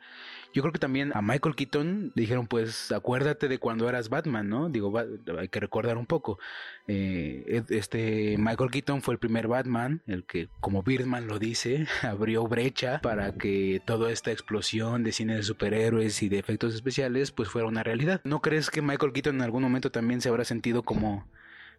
Yo 0.56 0.62
creo 0.62 0.72
que 0.72 0.80
también 0.80 1.12
a 1.14 1.22
Michael 1.22 1.54
Keaton 1.54 2.14
le 2.16 2.22
dijeron, 2.22 2.48
pues 2.48 2.90
acuérdate 2.94 3.50
de 3.50 3.60
cuando 3.60 3.90
eras 3.90 4.08
Batman, 4.08 4.48
¿no? 4.48 4.70
Digo, 4.70 4.98
hay 5.38 5.50
que 5.50 5.60
recordar 5.60 5.98
un 5.98 6.06
poco. 6.06 6.40
Eh, 6.88 7.62
este 7.68 8.38
Michael 8.38 8.72
Keaton 8.72 9.02
fue 9.02 9.16
el 9.16 9.20
primer 9.20 9.50
Batman, 9.50 10.02
el 10.08 10.24
que, 10.24 10.48
como 10.62 10.82
Birdman 10.82 11.28
lo 11.28 11.40
dice, 11.40 11.88
abrió 12.04 12.48
brecha 12.48 13.02
para 13.02 13.34
que 13.34 13.82
toda 13.84 14.14
esta 14.14 14.32
explosión 14.32 15.04
de 15.04 15.12
cine 15.12 15.36
de 15.36 15.44
superhéroes 15.44 16.24
y 16.24 16.30
de 16.30 16.40
efectos 16.40 16.74
especiales, 16.74 17.32
pues 17.32 17.50
fuera 17.50 17.68
una 17.68 17.84
realidad. 17.84 18.22
¿No 18.24 18.42
crees 18.42 18.70
que 18.70 18.82
Michael 18.82 19.12
Keaton 19.12 19.36
en 19.36 19.42
algún 19.42 19.62
momento 19.62 19.92
también 19.92 20.22
se 20.22 20.30
habrá 20.30 20.46
sentido 20.46 20.84
como 20.84 21.28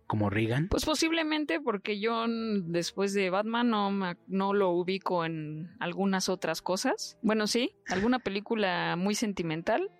como 0.07 0.31
Regan? 0.31 0.69
Pues 0.69 0.85
posiblemente 0.85 1.61
porque 1.61 1.99
yo 1.99 2.25
después 2.29 3.13
de 3.13 3.31
Batman 3.31 3.71
no, 3.71 4.15
no 4.27 4.55
lo 4.55 4.71
ubico 4.71 5.25
en 5.25 5.71
algunas 5.81 6.29
otras 6.29 6.63
cosas. 6.63 7.19
Bueno, 7.23 7.47
sí, 7.47 7.75
alguna 7.89 8.19
película 8.19 8.97
muy 8.97 9.15
sentimental, 9.15 9.91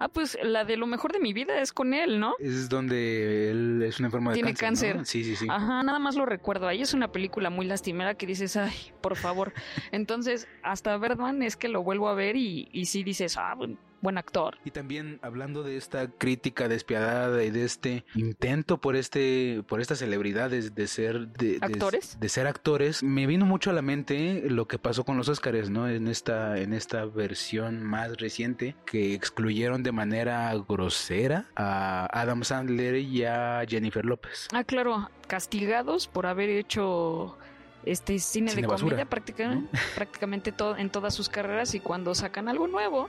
Ah, 0.00 0.08
pues 0.08 0.38
la 0.42 0.64
de 0.64 0.78
lo 0.78 0.86
mejor 0.86 1.12
de 1.12 1.20
mi 1.20 1.34
vida 1.34 1.60
es 1.60 1.74
con 1.74 1.92
él, 1.92 2.20
¿no? 2.20 2.34
Es 2.38 2.70
donde 2.70 3.50
él 3.50 3.82
es 3.82 3.98
un 3.98 4.06
enfermo 4.06 4.30
de 4.30 4.34
Tiene 4.34 4.54
cáncer. 4.54 5.04
Sí, 5.04 5.22
sí, 5.22 5.36
sí. 5.36 5.46
Ajá, 5.50 5.82
nada 5.82 5.98
más 5.98 6.16
lo 6.16 6.24
recuerdo. 6.24 6.66
Ahí 6.66 6.80
es 6.80 6.94
una 6.94 7.12
película 7.12 7.50
muy 7.50 7.66
lastimera 7.66 8.14
que 8.14 8.26
dices, 8.26 8.56
ay, 8.56 8.72
por 9.02 9.14
favor. 9.14 9.52
Entonces, 9.92 10.48
hasta 10.62 10.96
Birdman 10.96 11.42
es 11.42 11.58
que 11.58 11.68
lo 11.68 11.82
vuelvo 11.82 12.08
a 12.08 12.14
ver 12.14 12.36
y, 12.36 12.70
y 12.72 12.86
sí 12.86 13.04
dices, 13.04 13.36
ah, 13.36 13.54
buen 14.00 14.18
actor. 14.18 14.58
Y 14.64 14.70
también 14.70 15.18
hablando 15.22 15.62
de 15.62 15.76
esta 15.76 16.08
crítica 16.08 16.68
despiadada 16.68 17.42
y 17.44 17.50
de 17.50 17.64
este 17.64 18.04
intento 18.14 18.78
por 18.78 18.96
este 18.96 19.62
por 19.68 19.80
estas 19.80 19.98
celebridades 19.98 20.74
de 20.74 20.86
ser 20.86 21.28
de, 21.28 21.58
actores 21.60 22.18
de, 22.18 22.28
ser 22.28 22.46
actores, 22.46 23.02
me 23.02 23.26
vino 23.26 23.46
mucho 23.46 23.70
a 23.70 23.72
la 23.72 23.82
mente 23.82 24.44
lo 24.48 24.66
que 24.66 24.78
pasó 24.78 25.04
con 25.04 25.16
los 25.16 25.28
Oscars, 25.28 25.70
¿no? 25.70 25.88
En 25.88 26.08
esta 26.08 26.58
en 26.58 26.72
esta 26.72 27.04
versión 27.04 27.82
más 27.82 28.16
reciente 28.16 28.74
que 28.86 29.14
excluyeron 29.14 29.82
de 29.82 29.92
manera 29.92 30.52
grosera 30.68 31.46
a 31.56 32.08
Adam 32.12 32.44
Sandler 32.44 32.96
y 32.96 33.24
a 33.24 33.62
Jennifer 33.68 34.04
López. 34.04 34.48
Ah, 34.52 34.64
claro, 34.64 35.10
castigados 35.26 36.06
por 36.06 36.26
haber 36.26 36.48
hecho 36.50 37.36
este 37.84 38.18
cine, 38.18 38.54
de 38.54 38.64
comedia 38.64 39.06
prácticamente, 39.06 39.78
prácticamente 39.94 40.52
todo, 40.52 40.76
en 40.76 40.90
todas 40.90 41.14
sus 41.14 41.28
carreras 41.28 41.74
y 41.74 41.80
cuando 41.80 42.14
sacan 42.14 42.48
algo 42.48 42.68
nuevo 42.68 43.08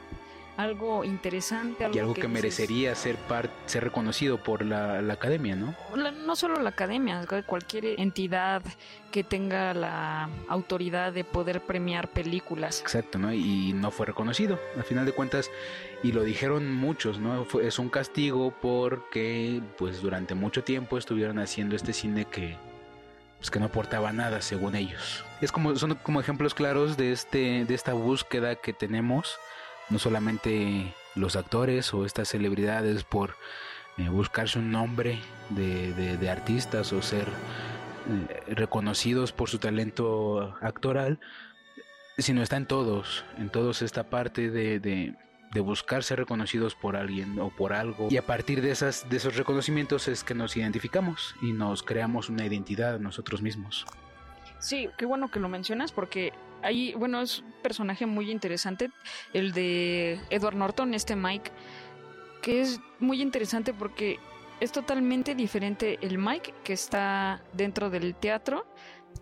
algo 0.57 1.03
interesante. 1.03 1.85
Algo 1.85 1.95
y 1.95 1.99
algo 1.99 2.13
que, 2.13 2.27
merecería 2.27 2.93
ser, 2.95 3.17
ser 3.65 3.83
reconocido 3.83 4.41
por 4.43 4.65
la, 4.65 4.99
academia, 5.11 5.55
¿no? 5.55 5.75
no 5.95 6.35
solo 6.35 6.59
la 6.61 6.69
academia, 6.69 7.25
cualquier 7.45 7.99
entidad 7.99 8.61
que 9.11 9.23
tenga 9.23 9.73
la 9.73 10.29
autoridad 10.47 11.13
de 11.13 11.23
poder 11.23 11.61
premiar 11.61 12.09
películas. 12.09 12.81
Exacto, 12.81 13.17
¿no? 13.17 13.33
Y 13.33 13.73
no 13.73 13.91
fue 13.91 14.05
reconocido, 14.05 14.59
al 14.77 14.83
final 14.83 15.05
de 15.05 15.11
cuentas, 15.11 15.49
y 16.03 16.11
lo 16.11 16.23
dijeron 16.23 16.73
muchos, 16.73 17.19
¿no? 17.19 17.45
es 17.61 17.79
un 17.79 17.89
castigo 17.89 18.53
porque, 18.61 19.61
pues, 19.77 20.01
durante 20.01 20.35
mucho 20.35 20.63
tiempo 20.63 20.97
estuvieron 20.97 21.39
haciendo 21.39 21.75
este 21.75 21.93
cine 21.93 22.25
que, 22.25 22.57
pues, 23.37 23.51
que 23.51 23.59
no 23.59 23.65
aportaba 23.65 24.13
nada 24.13 24.41
según 24.41 24.75
ellos. 24.75 25.25
Es 25.41 25.51
como 25.51 25.75
son 25.75 25.95
como 25.95 26.21
ejemplos 26.21 26.53
claros 26.53 26.97
de 26.97 27.11
este 27.11 27.65
de 27.65 27.73
esta 27.73 27.93
búsqueda 27.93 28.55
que 28.55 28.73
tenemos 28.73 29.39
no 29.91 29.99
solamente 29.99 30.93
los 31.15 31.35
actores 31.35 31.93
o 31.93 32.05
estas 32.05 32.29
celebridades 32.29 33.03
por 33.03 33.35
eh, 33.97 34.09
buscarse 34.09 34.57
un 34.57 34.71
nombre 34.71 35.19
de, 35.49 36.29
artistas 36.29 36.93
o 36.93 37.01
ser 37.01 37.27
eh, 37.27 38.53
reconocidos 38.55 39.33
por 39.33 39.49
su 39.49 39.59
talento 39.59 40.55
actoral, 40.61 41.19
sino 42.17 42.41
está 42.41 42.57
en 42.57 42.65
todos, 42.65 43.25
en 43.37 43.49
todos 43.49 43.81
esta 43.81 44.09
parte 44.09 44.49
de, 44.49 44.79
de, 44.79 45.15
de, 45.51 45.59
buscar 45.59 46.03
ser 46.03 46.19
reconocidos 46.19 46.73
por 46.73 46.95
alguien 46.95 47.37
o 47.39 47.49
por 47.49 47.73
algo. 47.73 48.07
Y 48.09 48.17
a 48.17 48.25
partir 48.25 48.61
de, 48.61 48.71
esas, 48.71 49.09
de 49.09 49.17
esos 49.17 49.35
reconocimientos 49.35 50.07
es 50.07 50.23
que 50.23 50.33
nos 50.33 50.55
identificamos 50.55 51.35
y 51.41 51.51
nos 51.51 51.83
creamos 51.83 52.29
una 52.29 52.45
identidad 52.45 52.99
nosotros 52.99 53.41
mismos. 53.41 53.85
Sí, 54.59 54.87
qué 54.97 55.05
bueno 55.05 55.29
que 55.31 55.39
lo 55.39 55.49
mencionas 55.49 55.91
porque 55.91 56.31
ahí, 56.63 56.93
bueno, 56.93 57.21
es 57.21 57.39
un 57.39 57.53
personaje 57.61 58.05
muy 58.05 58.31
interesante, 58.31 58.89
el 59.33 59.51
de 59.51 60.19
Edward 60.29 60.55
Norton, 60.55 60.93
este 60.93 61.15
Mike, 61.15 61.51
que 62.41 62.61
es 62.61 62.79
muy 62.99 63.21
interesante 63.21 63.73
porque 63.73 64.19
es 64.59 64.71
totalmente 64.71 65.35
diferente 65.35 65.97
el 66.01 66.17
Mike 66.17 66.53
que 66.63 66.73
está 66.73 67.43
dentro 67.53 67.89
del 67.89 68.15
teatro 68.15 68.65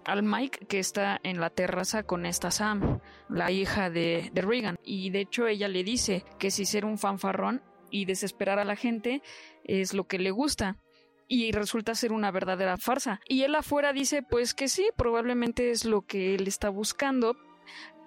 al 0.06 0.24
Mike 0.24 0.66
que 0.68 0.80
está 0.80 1.20
en 1.24 1.40
la 1.40 1.50
terraza 1.50 2.04
con 2.04 2.26
esta 2.26 2.52
Sam, 2.52 3.00
la 3.28 3.52
hija 3.52 3.90
de, 3.90 4.30
de 4.34 4.42
Reagan. 4.42 4.78
Y 4.84 5.10
de 5.10 5.22
hecho 5.22 5.48
ella 5.48 5.68
le 5.68 5.84
dice 5.84 6.24
que 6.38 6.52
si 6.52 6.66
ser 6.66 6.86
un 6.86 6.98
fanfarrón 6.98 7.62
y 7.90 8.06
desesperar 8.06 8.60
a 8.60 8.66
la 8.66 8.76
gente 8.76 9.22
es 9.64 9.94
lo 9.94 10.06
que 10.06 10.20
le 10.20 10.32
gusta 10.32 10.78
y 11.30 11.52
resulta 11.54 11.96
ser 11.96 12.12
una 12.12 12.32
verdadera 12.32 12.76
farsa. 12.78 13.22
Y 13.30 13.44
él 13.44 13.56
afuera 13.56 13.94
dice 13.94 14.24
pues 14.24 14.54
que 14.54 14.68
sí, 14.68 14.90
probablemente 14.98 15.72
es 15.72 15.86
lo 15.86 16.02
que 16.02 16.36
él 16.36 16.48
está 16.48 16.68
buscando, 16.70 17.38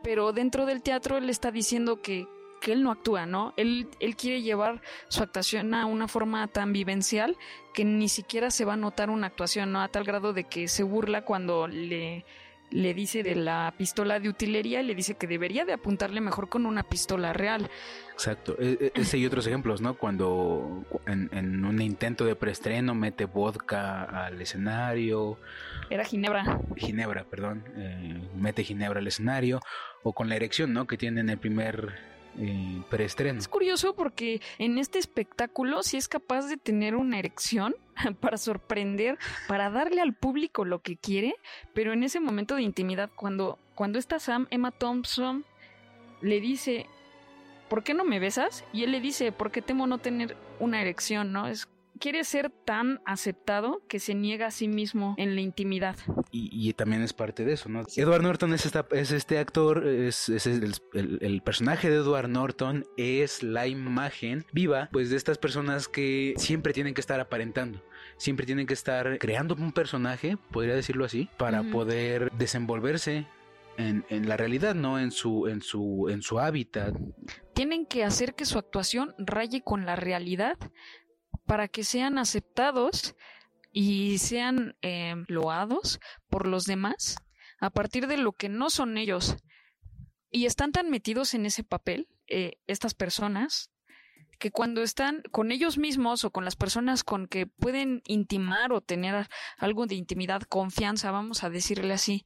pero 0.02 0.32
dentro 0.32 0.66
del 0.66 0.82
teatro 0.82 1.16
él 1.16 1.30
está 1.30 1.50
diciendo 1.50 2.02
que 2.02 2.26
que 2.62 2.72
él 2.72 2.82
no 2.84 2.92
actúa, 2.92 3.26
¿no? 3.26 3.52
Él, 3.56 3.88
él 3.98 4.16
quiere 4.16 4.40
llevar 4.40 4.80
su 5.08 5.22
actuación 5.22 5.74
a 5.74 5.84
una 5.84 6.06
forma 6.06 6.46
tan 6.46 6.72
vivencial 6.72 7.36
que 7.74 7.84
ni 7.84 8.08
siquiera 8.08 8.50
se 8.52 8.64
va 8.64 8.74
a 8.74 8.76
notar 8.76 9.10
una 9.10 9.26
actuación, 9.26 9.72
¿no? 9.72 9.82
A 9.82 9.88
tal 9.88 10.04
grado 10.04 10.32
de 10.32 10.44
que 10.44 10.68
se 10.68 10.84
burla 10.84 11.24
cuando 11.24 11.66
le 11.66 12.24
le 12.72 12.94
dice 12.94 13.22
de 13.22 13.34
la 13.34 13.72
pistola 13.76 14.18
de 14.18 14.28
utilería 14.28 14.80
y 14.80 14.86
le 14.86 14.94
dice 14.94 15.14
que 15.14 15.26
debería 15.26 15.64
de 15.64 15.72
apuntarle 15.72 16.20
mejor 16.20 16.48
con 16.48 16.66
una 16.66 16.82
pistola 16.82 17.32
real. 17.32 17.70
Exacto. 18.12 18.56
E, 18.58 18.92
e, 18.94 19.00
ese 19.00 19.18
y 19.18 19.26
otros 19.26 19.46
ejemplos, 19.46 19.80
¿no? 19.80 19.94
Cuando 19.94 20.84
en, 21.06 21.64
un 21.64 21.80
intento 21.80 22.24
de 22.24 22.36
preestreno 22.36 22.94
mete 22.94 23.26
vodka 23.26 24.04
al 24.04 24.40
escenario. 24.40 25.38
Era 25.90 26.04
Ginebra. 26.04 26.60
Ginebra, 26.76 27.24
perdón. 27.24 27.64
Eh, 27.76 28.20
mete 28.34 28.64
Ginebra 28.64 29.00
al 29.00 29.06
escenario. 29.06 29.60
O 30.02 30.12
con 30.12 30.28
la 30.28 30.36
erección, 30.36 30.72
¿no? 30.72 30.86
Que 30.86 30.96
tiene 30.96 31.20
en 31.20 31.30
el 31.30 31.38
primer 31.38 31.94
eh, 32.38 32.82
preestreno. 32.88 33.38
Es 33.38 33.48
curioso 33.48 33.94
porque 33.94 34.40
en 34.58 34.78
este 34.78 34.98
espectáculo 34.98 35.82
sí 35.82 35.96
es 35.96 36.08
capaz 36.08 36.46
de 36.46 36.56
tener 36.56 36.96
una 36.96 37.18
erección 37.18 37.74
para 38.20 38.36
sorprender, 38.36 39.18
para 39.48 39.70
darle 39.70 40.00
al 40.00 40.14
público 40.14 40.64
lo 40.64 40.80
que 40.80 40.96
quiere, 40.96 41.34
pero 41.74 41.92
en 41.92 42.02
ese 42.02 42.20
momento 42.20 42.54
de 42.54 42.62
intimidad, 42.62 43.10
cuando, 43.14 43.58
cuando 43.74 43.98
está 43.98 44.18
Sam, 44.18 44.46
Emma 44.50 44.70
Thompson 44.70 45.44
le 46.20 46.40
dice, 46.40 46.86
¿por 47.68 47.82
qué 47.82 47.94
no 47.94 48.04
me 48.04 48.20
besas? 48.20 48.64
Y 48.72 48.84
él 48.84 48.92
le 48.92 49.00
dice, 49.00 49.32
¿por 49.32 49.50
qué 49.50 49.62
temo 49.62 49.86
no 49.86 49.98
tener 49.98 50.36
una 50.60 50.80
erección? 50.80 51.32
¿No? 51.32 51.46
Es 51.46 51.68
quiere 52.02 52.24
ser 52.24 52.50
tan 52.50 53.00
aceptado 53.04 53.80
que 53.86 54.00
se 54.00 54.16
niega 54.16 54.48
a 54.48 54.50
sí 54.50 54.66
mismo 54.66 55.14
en 55.18 55.36
la 55.36 55.40
intimidad. 55.40 55.94
Y, 56.32 56.72
también 56.72 57.00
es 57.02 57.12
parte 57.12 57.44
de 57.44 57.52
eso, 57.52 57.68
¿no? 57.68 57.84
Edward 57.94 58.22
Norton 58.22 58.52
es, 58.54 58.66
esta, 58.66 58.84
es 58.90 59.12
este 59.12 59.38
actor, 59.38 59.86
es, 59.86 60.28
el, 60.28 61.42
personaje 61.44 61.88
de 61.90 61.96
Edward 61.96 62.28
Norton 62.28 62.84
es 62.96 63.44
la 63.44 63.68
imagen 63.68 64.44
viva, 64.52 64.88
pues 64.90 65.10
de 65.10 65.16
estas 65.16 65.38
personas 65.38 65.86
que 65.86 66.34
siempre 66.38 66.72
tienen 66.72 66.94
que 66.94 67.00
estar 67.00 67.20
aparentando 67.20 67.80
siempre 68.16 68.46
tienen 68.46 68.66
que 68.66 68.74
estar 68.74 69.18
creando 69.18 69.54
un 69.54 69.72
personaje, 69.72 70.36
podría 70.52 70.74
decirlo 70.74 71.04
así, 71.04 71.28
para 71.38 71.64
poder 71.64 72.30
desenvolverse 72.32 73.26
en, 73.76 74.04
en, 74.10 74.28
la 74.28 74.36
realidad, 74.36 74.74
no 74.74 74.98
en 74.98 75.10
su, 75.10 75.48
en 75.48 75.60
su, 75.60 76.08
en 76.08 76.22
su 76.22 76.38
hábitat. 76.38 76.94
Tienen 77.52 77.84
que 77.84 78.04
hacer 78.04 78.34
que 78.34 78.44
su 78.44 78.58
actuación 78.58 79.14
raye 79.18 79.62
con 79.62 79.86
la 79.86 79.96
realidad 79.96 80.56
para 81.46 81.68
que 81.68 81.84
sean 81.84 82.18
aceptados 82.18 83.14
y 83.72 84.18
sean 84.18 84.76
eh, 84.82 85.14
loados 85.28 86.00
por 86.28 86.46
los 86.46 86.64
demás 86.64 87.16
a 87.60 87.70
partir 87.70 88.06
de 88.06 88.16
lo 88.16 88.32
que 88.32 88.48
no 88.48 88.70
son 88.70 88.98
ellos. 88.98 89.36
Y 90.30 90.46
están 90.46 90.72
tan 90.72 90.90
metidos 90.90 91.34
en 91.34 91.46
ese 91.46 91.62
papel, 91.62 92.08
eh, 92.26 92.58
estas 92.66 92.94
personas, 92.94 93.70
que 94.38 94.50
cuando 94.50 94.82
están 94.82 95.22
con 95.30 95.52
ellos 95.52 95.78
mismos 95.78 96.24
o 96.24 96.32
con 96.32 96.44
las 96.44 96.56
personas 96.56 97.04
con 97.04 97.28
que 97.28 97.46
pueden 97.46 98.02
intimar 98.06 98.72
o 98.72 98.80
tener 98.80 99.28
algo 99.56 99.86
de 99.86 99.94
intimidad, 99.94 100.42
confianza, 100.42 101.12
vamos 101.12 101.44
a 101.44 101.50
decirle 101.50 101.94
así, 101.94 102.24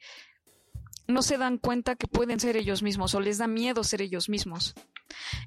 no 1.06 1.22
se 1.22 1.38
dan 1.38 1.58
cuenta 1.58 1.96
que 1.96 2.06
pueden 2.06 2.40
ser 2.40 2.56
ellos 2.56 2.82
mismos 2.82 3.14
o 3.14 3.20
les 3.20 3.38
da 3.38 3.46
miedo 3.46 3.84
ser 3.84 4.02
ellos 4.02 4.28
mismos. 4.28 4.75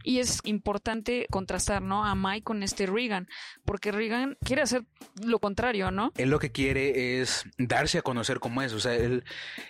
Y 0.04 0.20
es 0.20 0.40
importante 0.46 1.28
contrastar, 1.30 1.82
¿no? 1.82 2.06
A 2.06 2.16
Mike 2.16 2.44
con 2.44 2.64
este 2.64 2.86
Regan, 2.86 3.28
porque 3.66 3.92
Regan 3.92 4.38
quiere 4.44 4.62
hacer 4.62 4.84
lo 5.24 5.40
contrario, 5.40 5.92
¿no? 5.92 6.12
Él 6.18 6.30
lo 6.30 6.40
que 6.40 6.52
quiere 6.52 7.22
es 7.22 7.46
darse 7.58 7.98
a 7.98 8.02
conocer 8.02 8.40
como 8.40 8.62
es, 8.62 8.74
o 8.74 8.80
sea, 8.80 8.96
él, 8.96 9.24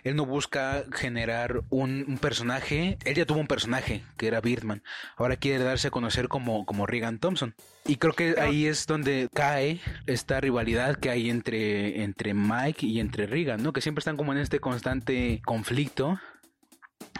él 0.03 0.15
no 0.15 0.25
busca 0.25 0.83
generar 0.91 1.63
un, 1.69 2.17
personaje, 2.21 2.97
él 3.03 3.15
ya 3.15 3.25
tuvo 3.25 3.39
un 3.39 3.47
personaje 3.47 4.03
que 4.17 4.27
era 4.27 4.41
Birdman, 4.41 4.83
ahora 5.17 5.37
quiere 5.37 5.63
darse 5.63 5.87
a 5.87 5.91
conocer 5.91 6.27
como, 6.27 6.65
como 6.65 6.85
Regan 6.85 7.19
Thompson. 7.19 7.55
Y 7.85 7.95
creo 7.95 8.13
que 8.13 8.35
ahí 8.39 8.67
es 8.67 8.85
donde 8.85 9.29
cae 9.33 9.79
esta 10.05 10.39
rivalidad 10.39 10.97
que 10.97 11.09
hay 11.09 11.29
entre, 11.29 12.03
entre 12.03 12.35
Mike 12.35 12.85
y 12.85 12.99
entre 12.99 13.25
Regan, 13.25 13.63
¿no? 13.63 13.73
Que 13.73 13.81
siempre 13.81 14.01
están 14.01 14.17
como 14.17 14.31
en 14.31 14.37
este 14.37 14.59
constante 14.59 15.41
conflicto 15.43 15.78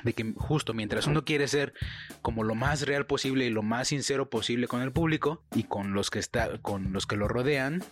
de 0.04 0.14
que 0.14 0.34
justo 0.36 0.74
mientras 0.74 1.08
uno 1.08 1.26
quiere 1.26 1.48
ser 1.48 1.74
como 2.22 2.44
lo 2.44 2.56
más 2.56 2.82
real 2.84 3.06
posible 3.06 3.46
y 3.46 3.50
lo 3.50 3.64
más 3.64 3.90
sincero 3.90 4.30
posible 4.30 4.68
con 4.68 4.82
el 4.82 4.92
público 4.92 5.44
y 5.56 5.64
con 5.64 5.94
los 5.94 6.10
que 6.10 6.20
está 6.20 6.58
con 6.62 6.94
los 6.94 7.06
que 7.06 7.18
lo 7.18 7.28
rodean 7.28 7.84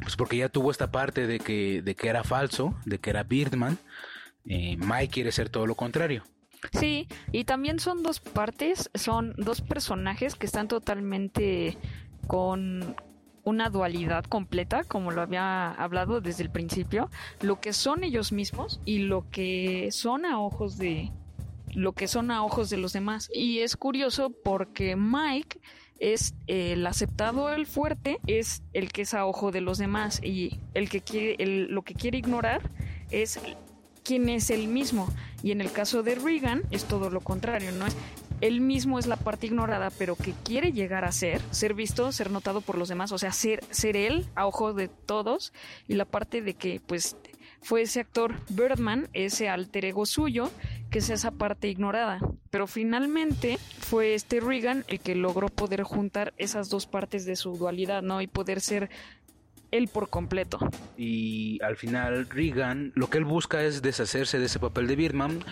pues 0.00 0.16
porque 0.16 0.36
ya 0.36 0.48
tuvo 0.48 0.70
esta 0.70 0.90
parte 0.90 1.26
de 1.26 1.38
que 1.38 1.82
de 1.82 1.94
que 1.94 2.08
era 2.08 2.24
falso 2.24 2.78
de 2.84 2.98
que 2.98 3.10
era 3.10 3.24
Birdman 3.24 3.78
eh, 4.48 4.76
Mike 4.78 5.12
quiere 5.12 5.32
ser 5.32 5.50
todo 5.50 5.66
lo 5.66 5.74
contrario. 5.74 6.24
Sí, 6.72 7.06
y 7.32 7.44
también 7.44 7.78
son 7.78 8.02
dos 8.02 8.18
partes, 8.18 8.90
son 8.94 9.34
dos 9.36 9.60
personajes 9.60 10.34
que 10.34 10.46
están 10.46 10.66
totalmente 10.66 11.76
con, 12.26 12.96
una 13.48 13.70
dualidad 13.70 14.24
completa, 14.24 14.84
como 14.84 15.10
lo 15.10 15.22
había 15.22 15.70
hablado 15.72 16.20
desde 16.20 16.42
el 16.42 16.50
principio, 16.50 17.10
lo 17.40 17.60
que 17.60 17.72
son 17.72 18.04
ellos 18.04 18.32
mismos 18.32 18.80
y 18.84 18.98
lo 18.98 19.28
que 19.30 19.88
son 19.92 20.24
a 20.24 20.40
ojos 20.40 20.78
de 20.78 21.10
lo 21.74 21.92
que 21.92 22.08
son 22.08 22.30
a 22.30 22.44
ojos 22.44 22.70
de 22.70 22.76
los 22.76 22.92
demás. 22.92 23.30
Y 23.32 23.60
es 23.60 23.76
curioso 23.76 24.30
porque 24.30 24.96
Mike 24.96 25.60
es 25.98 26.34
el 26.46 26.86
aceptado, 26.86 27.50
el 27.50 27.66
fuerte, 27.66 28.18
es 28.26 28.62
el 28.72 28.90
que 28.90 29.02
es 29.02 29.14
a 29.14 29.26
ojo 29.26 29.50
de 29.50 29.60
los 29.60 29.78
demás 29.78 30.20
y 30.22 30.60
el 30.74 30.88
que 30.88 31.00
quiere, 31.00 31.44
lo 31.46 31.82
que 31.82 31.94
quiere 31.94 32.18
ignorar 32.18 32.62
es 33.10 33.40
quién 34.04 34.28
es 34.28 34.50
el 34.50 34.68
mismo. 34.68 35.08
Y 35.42 35.52
en 35.52 35.60
el 35.60 35.70
caso 35.70 36.02
de 36.02 36.14
Regan 36.14 36.62
es 36.70 36.84
todo 36.84 37.10
lo 37.10 37.20
contrario, 37.20 37.72
¿no? 37.72 37.86
Él 38.40 38.60
mismo 38.60 38.98
es 38.98 39.06
la 39.06 39.16
parte 39.16 39.46
ignorada, 39.46 39.90
pero 39.90 40.16
que 40.16 40.34
quiere 40.44 40.72
llegar 40.72 41.04
a 41.04 41.12
ser, 41.12 41.40
ser 41.50 41.74
visto, 41.74 42.12
ser 42.12 42.30
notado 42.30 42.60
por 42.60 42.78
los 42.78 42.88
demás, 42.88 43.12
o 43.12 43.18
sea, 43.18 43.32
ser, 43.32 43.64
ser 43.70 43.96
él 43.96 44.26
a 44.34 44.46
ojos 44.46 44.76
de 44.76 44.88
todos, 44.88 45.52
y 45.86 45.94
la 45.94 46.04
parte 46.04 46.42
de 46.42 46.54
que, 46.54 46.80
pues, 46.86 47.16
fue 47.60 47.82
ese 47.82 48.00
actor 48.00 48.34
Birdman, 48.48 49.08
ese 49.12 49.48
alter 49.48 49.84
ego 49.84 50.06
suyo, 50.06 50.50
que 50.90 50.98
es 51.00 51.10
esa 51.10 51.32
parte 51.32 51.68
ignorada. 51.68 52.20
Pero 52.50 52.66
finalmente 52.66 53.58
fue 53.80 54.14
este 54.14 54.40
Regan 54.40 54.84
el 54.88 55.00
que 55.00 55.14
logró 55.14 55.48
poder 55.48 55.82
juntar 55.82 56.32
esas 56.38 56.68
dos 56.70 56.86
partes 56.86 57.26
de 57.26 57.36
su 57.36 57.56
dualidad, 57.56 58.02
¿no? 58.02 58.22
Y 58.22 58.26
poder 58.26 58.60
ser 58.60 58.90
él 59.70 59.88
por 59.88 60.08
completo. 60.08 60.58
Y 60.96 61.62
al 61.62 61.76
final 61.76 62.28
Regan 62.30 62.92
lo 62.94 63.10
que 63.10 63.18
él 63.18 63.24
busca 63.24 63.62
es 63.62 63.82
deshacerse 63.82 64.38
de 64.38 64.46
ese 64.46 64.58
papel 64.58 64.86
de 64.86 64.96
Birdman 64.96 65.44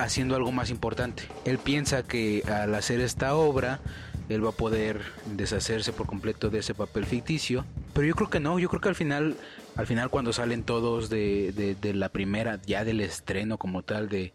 haciendo 0.00 0.36
algo 0.36 0.52
más 0.52 0.70
importante. 0.70 1.24
Él 1.44 1.58
piensa 1.58 2.02
que 2.02 2.42
al 2.46 2.74
hacer 2.74 3.00
esta 3.00 3.34
obra, 3.34 3.80
él 4.28 4.44
va 4.44 4.50
a 4.50 4.52
poder 4.52 5.02
deshacerse 5.36 5.92
por 5.92 6.06
completo 6.06 6.50
de 6.50 6.60
ese 6.60 6.74
papel 6.74 7.04
ficticio. 7.04 7.64
Pero 7.92 8.06
yo 8.06 8.14
creo 8.14 8.30
que 8.30 8.40
no, 8.40 8.58
yo 8.58 8.68
creo 8.68 8.80
que 8.80 8.88
al 8.88 8.94
final, 8.94 9.36
al 9.76 9.86
final 9.86 10.10
cuando 10.10 10.32
salen 10.32 10.62
todos 10.62 11.10
de, 11.10 11.76
de, 11.80 11.94
la 11.94 12.08
primera, 12.08 12.60
ya 12.62 12.84
del 12.84 13.00
estreno 13.00 13.58
como 13.58 13.82
tal 13.82 14.08
de, 14.08 14.32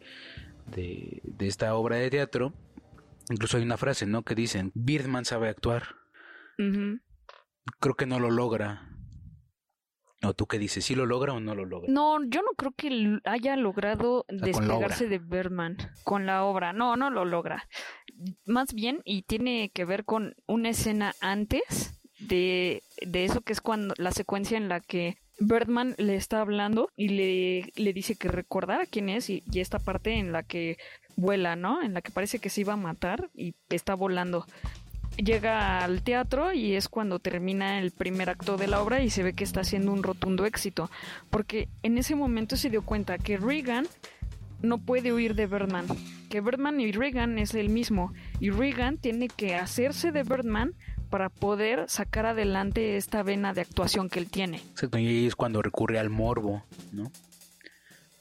de, 0.68 1.22
esta 1.40 1.76
obra 1.76 1.98
de 1.98 2.10
teatro, 2.10 2.54
incluso 3.30 3.58
hay 3.58 3.64
una 3.64 3.78
frase, 3.78 4.06
¿no? 4.06 4.24
Que 4.24 4.36
dicen, 4.36 4.72
Birdman 4.76 5.26
sabe 5.26 5.50
actuar. 5.50 5.96
Creo 6.58 7.96
que 7.96 8.06
no 8.06 8.20
lo 8.20 8.32
logra 8.32 8.95
¿O 10.26 10.34
tú 10.34 10.48
qué 10.48 10.58
dices? 10.58 10.86
¿Sí 10.86 10.96
lo 10.96 11.06
logra 11.06 11.34
o 11.34 11.40
no 11.40 11.56
lo 11.56 11.66
logra? 11.66 11.92
No, 11.92 12.24
yo 12.24 12.42
no 12.42 12.52
creo 12.56 12.72
que 12.72 13.20
haya 13.26 13.56
logrado 13.56 14.26
despegarse 14.30 15.08
de 15.08 15.20
Berman 15.20 15.78
con 16.04 16.26
la 16.26 16.44
obra. 16.44 16.74
No, 16.74 16.96
no 16.96 17.10
lo 17.10 17.26
logra. 17.26 17.68
Más 18.46 18.74
bien, 18.74 19.02
y 19.04 19.24
tiene 19.24 19.70
que 19.74 19.86
ver 19.86 20.06
con 20.06 20.36
una 20.48 20.70
escena 20.70 21.14
antes 21.22 22.00
de, 22.20 22.82
de 23.06 23.26
eso 23.26 23.42
que 23.42 23.54
es 23.54 23.62
cuando 23.62 23.94
la 23.98 24.12
secuencia 24.12 24.58
en 24.58 24.70
la 24.70 24.80
que 24.80 25.18
Birdman 25.40 25.96
le 25.98 26.16
está 26.16 26.42
hablando 26.42 26.90
y 26.96 27.10
le, 27.10 27.72
le 27.76 27.94
dice 27.94 28.16
que 28.16 28.30
recordara 28.30 28.86
quién 28.86 29.10
es 29.10 29.30
y, 29.30 29.44
y, 29.52 29.60
esta 29.60 29.80
parte 29.80 30.14
en 30.14 30.32
la 30.32 30.44
que 30.44 30.78
vuela, 31.18 31.56
¿no? 31.56 31.82
En 31.82 31.94
la 31.94 32.02
que 32.02 32.12
parece 32.12 32.40
que 32.40 32.50
se 32.50 32.62
iba 32.62 32.74
a 32.74 32.78
matar 32.78 33.30
y 33.36 33.54
está 33.70 33.96
volando 33.96 34.46
llega 35.18 35.84
al 35.84 36.02
teatro 36.02 36.54
y 36.54 36.76
es 36.76 36.90
cuando 36.90 37.20
termina 37.20 37.80
el 37.80 37.92
primer 37.92 38.30
acto 38.30 38.58
de 38.58 38.68
la 38.68 38.82
obra 38.82 39.02
y 39.02 39.10
se 39.10 39.24
ve 39.24 39.34
que 39.34 39.44
está 39.44 39.62
haciendo 39.62 39.92
un 39.92 40.04
rotundo 40.04 40.46
éxito, 40.46 40.90
porque 41.30 41.68
en 41.84 41.98
ese 41.98 42.16
momento 42.16 42.58
se 42.58 42.70
dio 42.70 42.84
cuenta 42.84 43.18
que 43.18 43.38
Regan 43.38 43.88
no 44.62 44.78
puede 44.78 45.14
huir 45.14 45.36
de 45.36 45.48
Birdman, 45.48 45.86
que 46.30 46.42
Birdman 46.42 46.80
y 46.80 46.92
Regan 46.92 47.38
es 47.38 47.54
el 47.54 47.70
mismo 47.70 48.14
y 48.40 48.50
Regan 48.50 48.98
tiene 48.98 49.28
que 49.28 49.56
hacerse 49.56 50.12
de 50.12 50.24
Birdman 50.24 50.74
para 51.10 51.30
poder 51.30 51.86
sacar 51.88 52.26
adelante 52.26 52.98
esta 52.98 53.24
vena 53.24 53.54
de 53.54 53.62
actuación 53.62 54.10
que 54.10 54.20
él 54.20 54.30
tiene. 54.30 54.58
Exacto, 54.58 54.98
y 54.98 55.28
es 55.28 55.36
cuando 55.36 55.62
recurre 55.62 56.00
al 56.00 56.10
morbo, 56.10 56.64
¿no? 56.92 57.12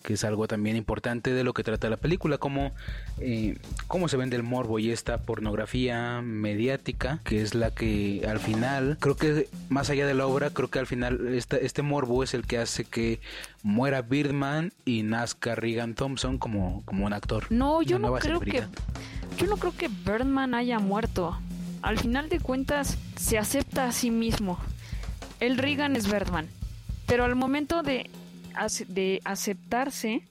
Que 0.04 0.12
es 0.12 0.24
algo 0.24 0.46
también 0.46 0.76
importante 0.76 1.32
de 1.32 1.42
lo 1.44 1.54
que 1.54 1.64
trata 1.64 1.88
la 1.88 1.96
película, 1.96 2.36
como 2.36 2.72
eh, 3.18 3.56
cómo 3.88 4.06
se 4.08 4.18
vende 4.18 4.36
el 4.36 4.42
morbo 4.42 4.78
y 4.78 4.90
esta 4.90 5.22
pornografía 5.22 6.20
mediática, 6.20 7.20
que 7.24 7.40
es 7.40 7.54
la 7.54 7.70
que 7.70 8.26
al 8.28 8.38
final, 8.38 8.98
creo 9.00 9.16
que 9.16 9.48
más 9.70 9.88
allá 9.88 10.06
de 10.06 10.12
la 10.12 10.26
obra, 10.26 10.50
creo 10.50 10.68
que 10.68 10.78
al 10.78 10.86
final 10.86 11.34
este, 11.34 11.64
este 11.64 11.80
morbo 11.80 12.22
es 12.22 12.34
el 12.34 12.46
que 12.46 12.58
hace 12.58 12.84
que 12.84 13.18
muera 13.62 14.02
Birdman 14.02 14.74
y 14.84 15.04
nazca 15.04 15.54
Regan 15.54 15.94
Thompson 15.94 16.36
como, 16.36 16.82
como 16.84 17.06
un 17.06 17.14
actor. 17.14 17.46
No, 17.48 17.80
yo 17.80 17.98
no 17.98 18.12
creo 18.16 18.40
que 18.40 18.62
Yo 19.38 19.46
no 19.46 19.56
creo 19.56 19.74
que 19.74 19.88
Birdman 19.88 20.54
haya 20.54 20.78
muerto. 20.80 21.38
Al 21.80 21.98
final 21.98 22.28
de 22.28 22.40
cuentas, 22.40 22.98
se 23.16 23.38
acepta 23.38 23.86
a 23.86 23.92
sí 23.92 24.10
mismo. 24.10 24.58
El 25.40 25.56
Reagan 25.56 25.96
es 25.96 26.12
Birdman. 26.12 26.46
Pero 27.06 27.24
al 27.24 27.34
momento 27.34 27.82
de, 27.82 28.10
de 28.88 29.20
aceptarse, 29.24 30.28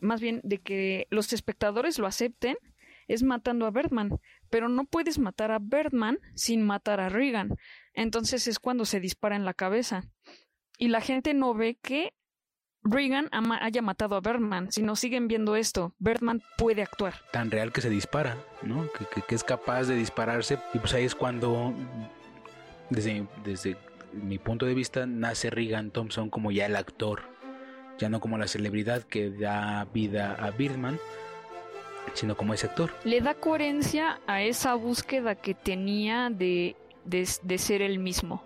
más 0.00 0.20
bien 0.20 0.40
de 0.44 0.58
que 0.58 1.06
los 1.10 1.32
espectadores 1.32 1.98
lo 1.98 2.06
acepten, 2.06 2.56
es 3.08 3.22
matando 3.22 3.66
a 3.66 3.70
Birdman. 3.70 4.18
Pero 4.50 4.68
no 4.68 4.84
puedes 4.84 5.18
matar 5.18 5.50
a 5.50 5.58
Birdman 5.58 6.18
sin 6.34 6.62
matar 6.62 7.00
a 7.00 7.08
Reagan. 7.08 7.56
Entonces 7.92 8.46
es 8.48 8.58
cuando 8.58 8.84
se 8.84 9.00
dispara 9.00 9.36
en 9.36 9.44
la 9.44 9.54
cabeza. 9.54 10.04
Y 10.78 10.88
la 10.88 11.00
gente 11.00 11.34
no 11.34 11.54
ve 11.54 11.78
que 11.80 12.12
Reagan 12.82 13.30
haya 13.60 13.80
matado 13.80 14.14
a 14.16 14.20
Birdman, 14.20 14.70
sino 14.70 14.94
siguen 14.94 15.26
viendo 15.26 15.56
esto. 15.56 15.94
Birdman 15.98 16.42
puede 16.58 16.82
actuar. 16.82 17.14
Tan 17.32 17.50
real 17.50 17.72
que 17.72 17.80
se 17.80 17.88
dispara, 17.88 18.36
¿no? 18.62 18.88
Que, 19.26 19.34
es 19.34 19.42
capaz 19.42 19.84
de 19.84 19.96
dispararse. 19.96 20.58
Y 20.74 20.78
pues 20.78 20.92
ahí 20.92 21.04
es 21.04 21.14
cuando, 21.14 21.72
desde, 22.90 23.26
desde 23.42 23.78
mi 24.12 24.38
punto 24.38 24.66
de 24.66 24.74
vista, 24.74 25.06
nace 25.06 25.48
Reagan 25.48 25.90
Thompson 25.90 26.28
como 26.28 26.50
ya 26.50 26.66
el 26.66 26.76
actor. 26.76 27.22
Ya 27.98 28.08
no 28.08 28.20
como 28.20 28.38
la 28.38 28.48
celebridad 28.48 29.02
que 29.02 29.30
da 29.30 29.86
vida 29.92 30.34
a 30.34 30.50
Birdman, 30.50 30.98
sino 32.14 32.36
como 32.36 32.54
ese 32.54 32.66
actor. 32.66 32.90
Le 33.04 33.20
da 33.20 33.34
coherencia 33.34 34.20
a 34.26 34.42
esa 34.42 34.74
búsqueda 34.74 35.34
que 35.36 35.54
tenía 35.54 36.30
de, 36.30 36.76
de 37.04 37.58
ser 37.58 37.82
el 37.82 37.98
mismo 37.98 38.42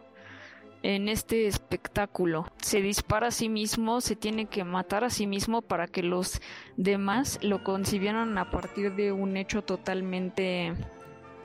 en 0.82 1.08
este 1.08 1.46
espectáculo. 1.46 2.46
Se 2.62 2.80
dispara 2.80 3.28
a 3.28 3.30
sí 3.30 3.48
mismo, 3.48 4.00
se 4.00 4.16
tiene 4.16 4.46
que 4.46 4.64
matar 4.64 5.04
a 5.04 5.11
sí 5.11 5.26
mismo 5.26 5.62
para 5.62 5.87
que 5.87 6.02
los 6.02 6.40
demás 6.76 7.38
lo 7.42 7.64
concibieran 7.64 8.38
a 8.38 8.50
partir 8.50 8.94
de 8.94 9.12
un 9.12 9.37
hecho 9.37 9.62
totalmente 9.62 10.74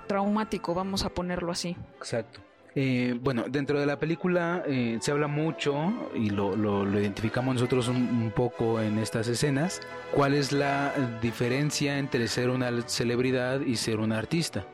traumático, 0.07 0.73
vamos 0.73 1.05
a 1.05 1.09
ponerlo 1.09 1.51
así. 1.51 1.75
Exacto. 1.97 2.41
Eh, 2.75 3.15
bueno, 3.21 3.45
dentro 3.47 3.79
de 3.79 3.86
la 3.86 3.99
película 3.99 4.63
eh, 4.65 4.97
se 4.99 5.12
habla 5.12 5.27
mucho 5.27 6.09
y 6.15 6.31
lo, 6.31 6.55
identificamos 6.99 7.55
nosotros 7.55 7.88
un, 7.88 8.31
poco 8.36 8.81
en 8.81 8.97
estas 8.97 9.27
escenas, 9.27 9.81
cuál 10.12 10.33
es 10.33 10.51
la 10.51 10.91
diferencia 11.21 11.99
entre 11.99 12.27
ser 12.27 12.49
una 12.49 12.71
celebridad 12.88 13.62
y 13.62 13.75
ser 13.75 13.99
un 13.99 14.12
artista. 14.12 14.65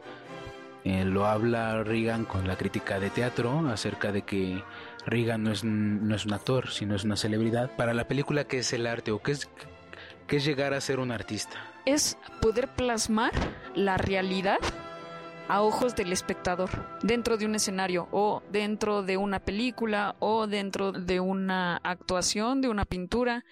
Eh, 0.86 1.04
lo 1.04 1.26
habla 1.26 1.84
Reagan 1.84 2.24
con 2.24 2.48
la 2.48 2.58
crítica 2.58 3.02
de 3.02 3.10
teatro 3.10 3.68
acerca 3.70 4.14
de 4.14 4.22
que 4.22 4.64
Reagan 5.06 5.44
no 5.44 5.52
es, 5.52 5.66
no 5.66 6.16
es 6.16 6.26
un 6.26 6.34
actor, 6.34 6.70
sino 6.70 6.96
es 6.96 7.04
una 7.04 7.18
celebridad. 7.18 7.70
Para 7.76 7.94
la 7.94 8.08
película, 8.08 8.46
¿qué 8.46 8.60
es 8.60 8.72
el 8.72 8.88
arte 8.88 9.12
o 9.12 9.22
qué 9.22 9.34
es, 9.34 9.50
qué 10.26 10.38
es 10.38 10.46
llegar 10.46 10.74
a 10.74 10.80
ser 10.80 11.00
un 11.00 11.12
artista? 11.12 11.58
Es 11.86 12.18
poder 12.42 12.70
plasmar 12.70 13.34
la 13.76 13.98
realidad 13.98 14.60
a 15.50 15.62
ojos 15.64 15.96
del 15.96 16.14
espectador 16.14 16.70
dentro 17.02 17.36
de 17.38 17.46
un 17.46 17.56
escenario 17.56 18.08
o 18.12 18.44
dentro 18.52 19.04
de 19.04 19.18
una 19.18 19.40
película 19.40 20.16
o 20.20 20.48
dentro 20.48 20.92
de 20.92 21.20
una 21.20 21.78
actuación, 21.78 22.62
de 22.62 22.70
una 22.70 22.86
pintura. 22.86 23.44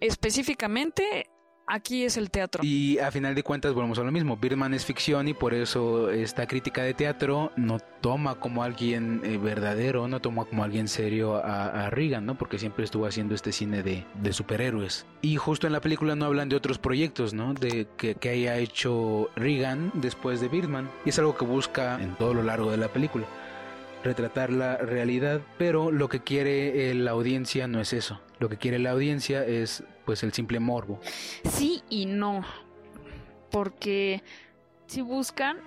Específicamente 0.00 1.28
Aquí 1.68 2.04
es 2.04 2.16
el 2.16 2.30
teatro. 2.30 2.62
Y 2.64 2.98
a 3.00 3.10
final 3.10 3.34
de 3.34 3.42
cuentas 3.42 3.74
volvemos 3.74 3.98
a 3.98 4.04
lo 4.04 4.12
mismo. 4.12 4.36
Birdman 4.36 4.72
es 4.72 4.84
ficción 4.84 5.26
y 5.26 5.34
por 5.34 5.52
eso 5.52 6.10
esta 6.10 6.46
crítica 6.46 6.84
de 6.84 6.94
teatro 6.94 7.50
no 7.56 7.80
toma 8.00 8.36
como 8.36 8.62
alguien 8.62 9.20
eh, 9.24 9.36
verdadero, 9.36 10.06
no 10.06 10.20
toma 10.20 10.44
como 10.44 10.62
alguien 10.62 10.86
serio 10.86 11.36
a, 11.36 11.90
Reagan, 11.90 12.24
¿no? 12.24 12.38
Porque 12.38 12.60
siempre 12.60 12.84
estuvo 12.84 13.06
haciendo 13.06 13.34
este 13.34 13.50
cine 13.50 13.82
de, 13.82 14.04
superhéroes. 14.32 15.06
Y 15.22 15.36
justo 15.36 15.66
en 15.66 15.72
la 15.72 15.80
película 15.80 16.14
no 16.14 16.26
hablan 16.26 16.48
de 16.48 16.54
otros 16.54 16.78
proyectos, 16.78 17.34
¿no? 17.34 17.52
De 17.52 17.88
que, 17.96 18.14
que 18.14 18.28
haya 18.28 18.56
hecho 18.58 19.28
Reagan 19.34 19.90
después 19.94 20.40
de 20.40 20.48
Birdman. 20.48 20.88
Y 21.04 21.08
es 21.08 21.18
algo 21.18 21.36
que 21.36 21.44
busca 21.44 22.00
en 22.00 22.14
todo 22.14 22.32
lo 22.32 22.44
largo 22.44 22.70
de 22.70 22.76
la 22.76 22.88
película 22.88 23.26
retratar 24.04 24.52
la 24.52 24.76
realidad, 24.76 25.40
pero 25.58 25.90
lo 25.90 26.08
que 26.08 26.20
quiere 26.20 26.94
la 26.94 27.10
audiencia 27.10 27.66
no 27.66 27.80
es 27.80 27.92
eso. 27.92 28.20
Lo 28.38 28.48
que 28.48 28.56
quiere 28.56 28.78
la 28.78 28.92
audiencia 28.92 29.44
es 29.44 29.82
pues 30.06 30.22
el 30.22 30.32
simple 30.32 30.60
morbo. 30.60 30.98
Sí 31.44 31.82
y 31.90 32.06
no. 32.06 32.42
Porque 33.50 34.22
si 34.86 35.02
buscan 35.02 35.58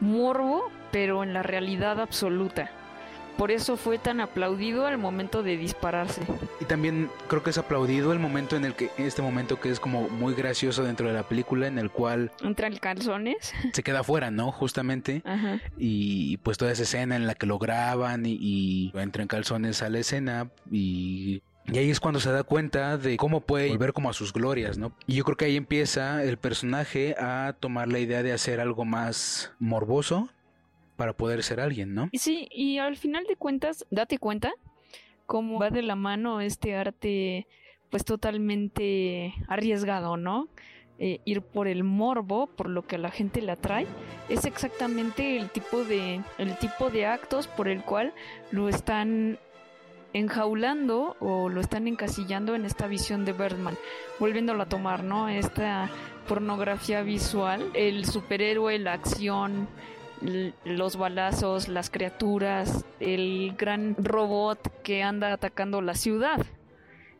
morbo, 0.00 0.64
pero 0.90 1.22
en 1.22 1.32
la 1.32 1.44
realidad 1.44 2.00
absoluta. 2.00 2.70
Por 3.36 3.50
eso 3.50 3.76
fue 3.78 3.98
tan 3.98 4.20
aplaudido 4.20 4.86
al 4.86 4.98
momento 4.98 5.42
de 5.42 5.56
dispararse. 5.56 6.20
Y 6.60 6.66
también 6.66 7.10
creo 7.28 7.42
que 7.42 7.50
es 7.50 7.58
aplaudido 7.58 8.12
el 8.12 8.18
momento 8.18 8.56
en 8.56 8.64
el 8.64 8.74
que, 8.74 8.90
este 8.98 9.22
momento 9.22 9.58
que 9.58 9.70
es 9.70 9.80
como 9.80 10.08
muy 10.08 10.34
gracioso 10.34 10.84
dentro 10.84 11.08
de 11.08 11.14
la 11.14 11.22
película, 11.22 11.66
en 11.66 11.78
el 11.78 11.90
cual... 11.90 12.30
Entra 12.42 12.66
en 12.66 12.76
calzones. 12.76 13.54
Se 13.72 13.82
queda 13.82 14.00
afuera, 14.00 14.30
¿no? 14.30 14.52
Justamente. 14.52 15.22
Y 15.78 16.36
pues 16.38 16.58
toda 16.58 16.72
esa 16.72 16.82
escena 16.82 17.16
en 17.16 17.26
la 17.26 17.34
que 17.34 17.46
lo 17.46 17.58
graban 17.58 18.26
y, 18.26 18.36
y 18.38 18.92
entra 18.94 19.22
en 19.22 19.28
calzones 19.28 19.82
a 19.82 19.88
la 19.88 20.00
escena 20.00 20.50
y 20.70 21.42
y 21.66 21.78
ahí 21.78 21.90
es 21.90 22.00
cuando 22.00 22.20
se 22.20 22.32
da 22.32 22.42
cuenta 22.42 22.98
de 22.98 23.16
cómo 23.16 23.40
puede 23.40 23.68
volver 23.70 23.92
como 23.92 24.10
a 24.10 24.12
sus 24.12 24.32
glorias, 24.32 24.78
¿no? 24.78 24.92
Y 25.06 25.14
yo 25.14 25.24
creo 25.24 25.36
que 25.36 25.44
ahí 25.44 25.56
empieza 25.56 26.24
el 26.24 26.36
personaje 26.36 27.14
a 27.18 27.54
tomar 27.60 27.88
la 27.88 28.00
idea 28.00 28.22
de 28.22 28.32
hacer 28.32 28.60
algo 28.60 28.84
más 28.84 29.52
morboso 29.58 30.28
para 30.96 31.12
poder 31.12 31.42
ser 31.42 31.60
alguien, 31.60 31.94
¿no? 31.94 32.10
Sí, 32.12 32.48
y 32.50 32.78
al 32.78 32.96
final 32.96 33.24
de 33.26 33.36
cuentas, 33.36 33.86
date 33.90 34.18
cuenta 34.18 34.52
cómo 35.26 35.58
va 35.58 35.70
de 35.70 35.82
la 35.82 35.96
mano 35.96 36.40
este 36.40 36.74
arte 36.74 37.46
pues 37.90 38.04
totalmente 38.04 39.34
arriesgado, 39.48 40.16
¿no? 40.16 40.48
Eh, 40.98 41.20
ir 41.24 41.42
por 41.42 41.68
el 41.68 41.84
morbo, 41.84 42.46
por 42.46 42.68
lo 42.68 42.86
que 42.86 42.98
la 42.98 43.10
gente 43.10 43.42
le 43.42 43.52
atrae, 43.52 43.86
es 44.28 44.44
exactamente 44.44 45.36
el 45.36 45.50
tipo 45.50 45.84
de 45.84 46.20
el 46.38 46.56
tipo 46.58 46.90
de 46.90 47.06
actos 47.06 47.48
por 47.48 47.68
el 47.68 47.82
cual 47.82 48.14
lo 48.50 48.68
están 48.68 49.38
enjaulando 50.12 51.16
o 51.20 51.48
lo 51.48 51.60
están 51.60 51.88
encasillando 51.88 52.54
en 52.54 52.64
esta 52.64 52.86
visión 52.86 53.24
de 53.24 53.32
Birdman, 53.32 53.76
volviéndolo 54.18 54.62
a 54.62 54.66
tomar, 54.66 55.04
¿no? 55.04 55.28
Esta 55.28 55.90
pornografía 56.28 57.02
visual, 57.02 57.70
el 57.74 58.04
superhéroe, 58.04 58.78
la 58.78 58.92
acción, 58.92 59.68
los 60.64 60.96
balazos, 60.96 61.68
las 61.68 61.90
criaturas, 61.90 62.84
el 63.00 63.54
gran 63.56 63.96
robot 63.98 64.82
que 64.82 65.02
anda 65.02 65.32
atacando 65.32 65.80
la 65.80 65.94
ciudad 65.94 66.46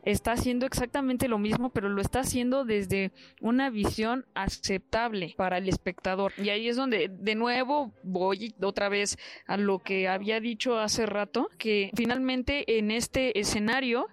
está 0.02 0.32
haciendo 0.32 0.66
exactamente 0.66 1.28
lo 1.28 1.38
mismo, 1.38 1.70
pero 1.70 1.88
lo 1.88 2.00
está 2.00 2.20
haciendo 2.20 2.64
desde 2.64 3.12
una 3.40 3.70
visión 3.70 4.26
aceptable 4.34 5.34
para 5.36 5.58
el 5.58 5.68
espectador. 5.68 6.32
Y 6.38 6.50
ahí 6.50 6.68
es 6.68 6.76
donde 6.76 7.08
de 7.08 7.34
nuevo 7.34 7.92
voy 8.02 8.54
otra 8.60 8.88
vez 8.88 9.18
a 9.46 9.56
lo 9.56 9.78
que 9.78 10.08
había 10.08 10.40
dicho 10.40 10.78
hace 10.78 11.06
rato, 11.06 11.48
que 11.58 11.90
finalmente 11.94 12.78
en 12.78 12.90
este 12.90 13.38
escenario 13.38 14.08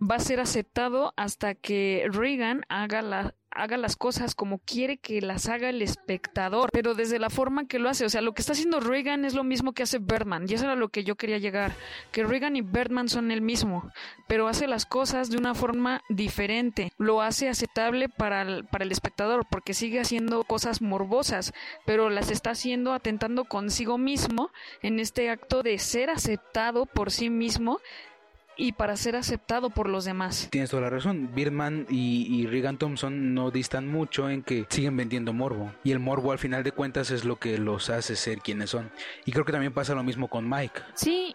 va 0.00 0.16
a 0.16 0.20
ser 0.20 0.40
aceptado 0.40 1.12
hasta 1.16 1.54
que 1.54 2.06
Reagan 2.10 2.64
haga 2.68 3.02
la 3.02 3.34
haga 3.50 3.76
las 3.76 3.96
cosas 3.96 4.34
como 4.34 4.58
quiere 4.58 4.98
que 4.98 5.20
las 5.20 5.48
haga 5.48 5.70
el 5.70 5.82
espectador, 5.82 6.70
pero 6.72 6.94
desde 6.94 7.18
la 7.18 7.30
forma 7.30 7.66
que 7.66 7.78
lo 7.78 7.88
hace. 7.88 8.04
O 8.04 8.08
sea, 8.08 8.20
lo 8.20 8.32
que 8.32 8.42
está 8.42 8.52
haciendo 8.52 8.80
Reagan 8.80 9.24
es 9.24 9.34
lo 9.34 9.44
mismo 9.44 9.72
que 9.72 9.82
hace 9.82 9.98
Birdman, 9.98 10.46
y 10.48 10.54
eso 10.54 10.64
era 10.64 10.76
lo 10.76 10.88
que 10.88 11.04
yo 11.04 11.16
quería 11.16 11.38
llegar, 11.38 11.74
que 12.12 12.24
Reagan 12.24 12.56
y 12.56 12.62
Birdman 12.62 13.08
son 13.08 13.30
el 13.30 13.40
mismo, 13.40 13.90
pero 14.26 14.48
hace 14.48 14.66
las 14.66 14.86
cosas 14.86 15.30
de 15.30 15.38
una 15.38 15.54
forma 15.54 16.02
diferente, 16.08 16.92
lo 16.98 17.22
hace 17.22 17.48
aceptable 17.48 18.08
para 18.08 18.38
para 18.70 18.84
el 18.84 18.92
espectador, 18.92 19.46
porque 19.50 19.74
sigue 19.74 20.00
haciendo 20.00 20.44
cosas 20.44 20.80
morbosas, 20.80 21.52
pero 21.84 22.10
las 22.10 22.30
está 22.30 22.50
haciendo 22.50 22.92
atentando 22.92 23.44
consigo 23.44 23.98
mismo 23.98 24.50
en 24.82 25.00
este 25.00 25.30
acto 25.30 25.62
de 25.62 25.78
ser 25.78 26.10
aceptado 26.10 26.86
por 26.86 27.10
sí 27.10 27.30
mismo 27.30 27.80
y 28.58 28.72
para 28.72 28.96
ser 28.96 29.16
aceptado 29.16 29.70
por 29.70 29.88
los 29.88 30.04
demás. 30.04 30.48
Tienes 30.50 30.68
toda 30.68 30.82
la 30.82 30.90
razón. 30.90 31.30
Birdman 31.34 31.86
y, 31.88 32.26
y 32.28 32.46
Regan 32.46 32.76
Thompson 32.76 33.32
no 33.32 33.50
distan 33.50 33.88
mucho 33.88 34.28
en 34.28 34.42
que 34.42 34.66
siguen 34.68 34.96
vendiendo 34.96 35.32
morbo. 35.32 35.72
Y 35.84 35.92
el 35.92 36.00
morbo 36.00 36.32
al 36.32 36.38
final 36.38 36.64
de 36.64 36.72
cuentas 36.72 37.10
es 37.10 37.24
lo 37.24 37.36
que 37.36 37.56
los 37.56 37.88
hace 37.88 38.16
ser 38.16 38.40
quienes 38.40 38.70
son. 38.70 38.90
Y 39.24 39.32
creo 39.32 39.44
que 39.44 39.52
también 39.52 39.72
pasa 39.72 39.94
lo 39.94 40.02
mismo 40.02 40.28
con 40.28 40.48
Mike. 40.48 40.80
Sí, 40.94 41.34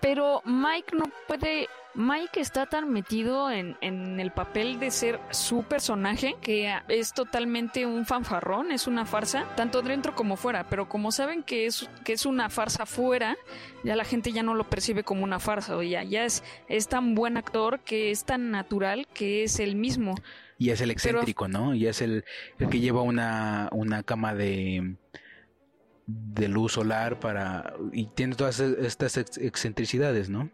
pero 0.00 0.42
Mike 0.44 0.96
no 0.96 1.04
puede 1.26 1.68
Mike 1.98 2.40
está 2.40 2.66
tan 2.66 2.92
metido 2.92 3.50
en, 3.50 3.76
el 3.80 4.30
papel 4.30 4.78
de 4.78 4.92
ser 4.92 5.18
su 5.30 5.64
personaje 5.64 6.36
que 6.40 6.72
es 6.86 7.12
totalmente 7.12 7.86
un 7.86 8.06
fanfarrón, 8.06 8.70
es 8.70 8.86
una 8.86 9.04
farsa, 9.04 9.52
tanto 9.56 9.82
dentro 9.82 10.14
como 10.14 10.36
fuera. 10.36 10.68
Pero 10.68 10.88
como 10.88 11.10
saben 11.10 11.42
que 11.42 11.66
es, 11.66 11.90
que 12.04 12.12
es 12.12 12.24
una 12.24 12.50
farsa 12.50 12.86
fuera, 12.86 13.36
ya 13.82 13.96
la 13.96 14.04
gente 14.04 14.30
ya 14.30 14.44
no 14.44 14.54
lo 14.54 14.70
percibe 14.70 15.02
como 15.02 15.24
una 15.24 15.40
farsa. 15.40 15.76
O 15.76 15.82
ya, 15.82 16.04
ya 16.04 16.24
es, 16.24 16.44
es 16.68 16.86
tan 16.86 17.16
buen 17.16 17.36
actor 17.36 17.80
que 17.80 18.12
es 18.12 18.24
tan 18.24 18.52
natural 18.52 19.08
que 19.12 19.42
es 19.42 19.58
el 19.58 19.74
mismo. 19.74 20.14
Y 20.56 20.70
es 20.70 20.80
el 20.80 20.92
excéntrico, 20.92 21.48
¿no? 21.48 21.74
Y 21.74 21.88
es 21.88 22.00
el, 22.00 22.24
el 22.60 22.68
que 22.68 22.78
lleva 22.78 23.02
una, 23.02 23.68
una 23.72 24.04
cama 24.04 24.34
de 24.34 24.94
de 26.08 26.48
luz 26.48 26.72
solar 26.72 27.20
para 27.20 27.74
y 27.92 28.06
tiene 28.06 28.34
todas 28.34 28.60
estas 28.60 29.18
excentricidades, 29.18 30.30
¿no? 30.30 30.50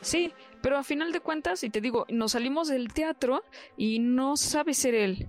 Sí, 0.00 0.32
pero 0.62 0.78
a 0.78 0.82
final 0.82 1.12
de 1.12 1.20
cuentas, 1.20 1.62
y 1.62 1.70
te 1.70 1.82
digo, 1.82 2.06
nos 2.08 2.32
salimos 2.32 2.68
del 2.68 2.92
teatro 2.92 3.44
y 3.76 3.98
no 3.98 4.38
sabe 4.38 4.72
ser 4.72 4.94
él. 4.94 5.28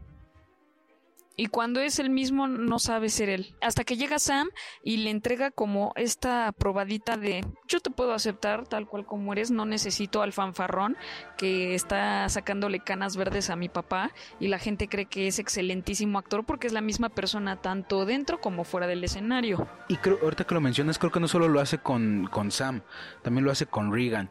Y 1.38 1.48
cuando 1.48 1.82
es 1.82 2.00
el 2.00 2.10
mismo, 2.10 2.48
no 2.48 2.80
sabe 2.80 3.10
ser 3.10 3.30
él. 3.30 3.56
Hasta 3.62 3.84
que 3.84 3.98
llega 3.98 4.20
Sam 4.20 4.50
y 4.84 4.98
le 4.98 5.10
entrega 5.10 5.52
como 5.52 5.92
esta 5.96 6.52
probadita 6.54 7.18
de 7.18 7.46
yo 7.68 7.80
te 7.80 7.90
puedo 7.90 8.14
aceptar 8.14 8.68
tal 8.68 8.88
cual 8.88 9.06
como 9.06 9.34
eres, 9.34 9.52
no 9.52 9.66
necesito 9.66 10.22
al 10.22 10.32
fanfarrón 10.32 10.96
que 11.38 11.76
está 11.76 12.28
sacándole 12.30 12.80
canas 12.80 13.18
verdes 13.18 13.50
a 13.50 13.56
mi 13.56 13.70
papá 13.70 14.12
y 14.40 14.48
la 14.48 14.60
gente 14.60 14.88
cree 14.88 15.06
que 15.06 15.28
es 15.28 15.40
excelentísimo 15.40 16.20
actor 16.20 16.46
porque 16.46 16.68
es 16.68 16.74
la 16.74 16.82
misma 16.82 17.10
persona 17.10 17.62
tanto 17.62 18.06
dentro 18.06 18.40
como 18.40 18.64
fuera 18.64 18.88
del 18.88 19.04
escenario. 19.04 19.68
Y 19.88 19.98
creo, 19.98 20.20
ahorita 20.22 20.46
que 20.46 20.54
lo 20.54 20.62
mencionas, 20.62 20.98
creo 20.98 21.12
que 21.12 21.20
no 21.20 21.28
solo 21.28 21.48
lo 21.48 21.60
hace 21.60 21.80
con, 21.80 22.28
con 22.32 22.52
Sam, 22.52 22.82
también 23.24 23.44
lo 23.44 23.52
hace 23.52 23.66
con 23.66 23.92
Regan. 23.92 24.30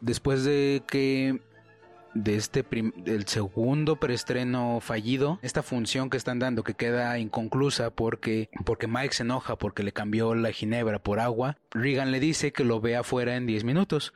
Después 0.00 0.44
de 0.44 0.82
que 0.86 1.40
de 2.14 2.36
este 2.36 2.64
el 3.06 3.26
segundo 3.26 3.96
preestreno 3.96 4.80
fallido, 4.80 5.38
esta 5.42 5.62
función 5.62 6.10
que 6.10 6.16
están 6.16 6.38
dando 6.38 6.62
que 6.62 6.74
queda 6.74 7.18
inconclusa 7.18 7.90
porque 7.90 8.48
porque 8.64 8.86
Mike 8.86 9.14
se 9.14 9.22
enoja 9.24 9.56
porque 9.56 9.82
le 9.82 9.92
cambió 9.92 10.34
la 10.34 10.52
ginebra 10.52 10.98
por 11.00 11.20
agua, 11.20 11.58
Regan 11.70 12.12
le 12.12 12.20
dice 12.20 12.52
que 12.52 12.64
lo 12.64 12.80
vea 12.80 13.00
afuera 13.00 13.36
en 13.36 13.46
10 13.46 13.64
minutos. 13.64 14.14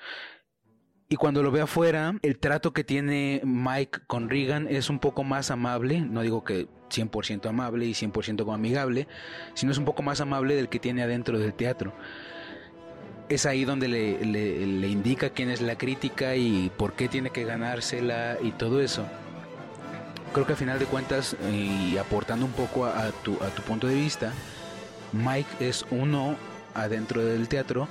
Y 1.10 1.16
cuando 1.16 1.42
lo 1.42 1.50
ve 1.50 1.62
afuera, 1.62 2.16
el 2.20 2.38
trato 2.38 2.74
que 2.74 2.84
tiene 2.84 3.40
Mike 3.42 4.00
con 4.06 4.28
Regan 4.28 4.66
es 4.68 4.90
un 4.90 4.98
poco 4.98 5.24
más 5.24 5.50
amable, 5.50 6.02
no 6.02 6.20
digo 6.20 6.44
que 6.44 6.68
100% 6.90 7.46
amable 7.48 7.86
y 7.86 7.92
100% 7.92 8.40
como 8.40 8.52
amigable, 8.52 9.08
sino 9.54 9.72
es 9.72 9.78
un 9.78 9.86
poco 9.86 10.02
más 10.02 10.20
amable 10.20 10.54
del 10.54 10.68
que 10.68 10.78
tiene 10.78 11.02
adentro 11.02 11.38
del 11.38 11.54
teatro 11.54 11.94
es 13.28 13.46
ahí 13.46 13.64
donde 13.64 13.88
le, 13.88 14.24
le, 14.24 14.88
indica 14.88 15.30
quién 15.30 15.50
es 15.50 15.60
la 15.60 15.76
crítica 15.76 16.34
y 16.36 16.70
por 16.76 16.94
qué 16.94 17.08
tiene 17.08 17.30
que 17.30 17.44
ganársela 17.44 18.38
y 18.42 18.52
todo 18.52 18.80
eso. 18.80 19.06
Creo 20.32 20.46
que 20.46 20.52
al 20.52 20.58
final 20.58 20.78
de 20.78 20.86
cuentas, 20.86 21.36
y 21.52 21.96
aportando 21.96 22.46
un 22.46 22.52
poco 22.52 22.86
a, 22.86 23.10
tu, 23.22 23.34
a 23.42 23.48
tu 23.48 23.62
punto 23.62 23.86
de 23.86 23.94
vista, 23.94 24.32
Mike 25.12 25.68
es 25.68 25.84
uno 25.90 26.36
adentro 26.74 27.24
del 27.24 27.48
teatro 27.48 27.88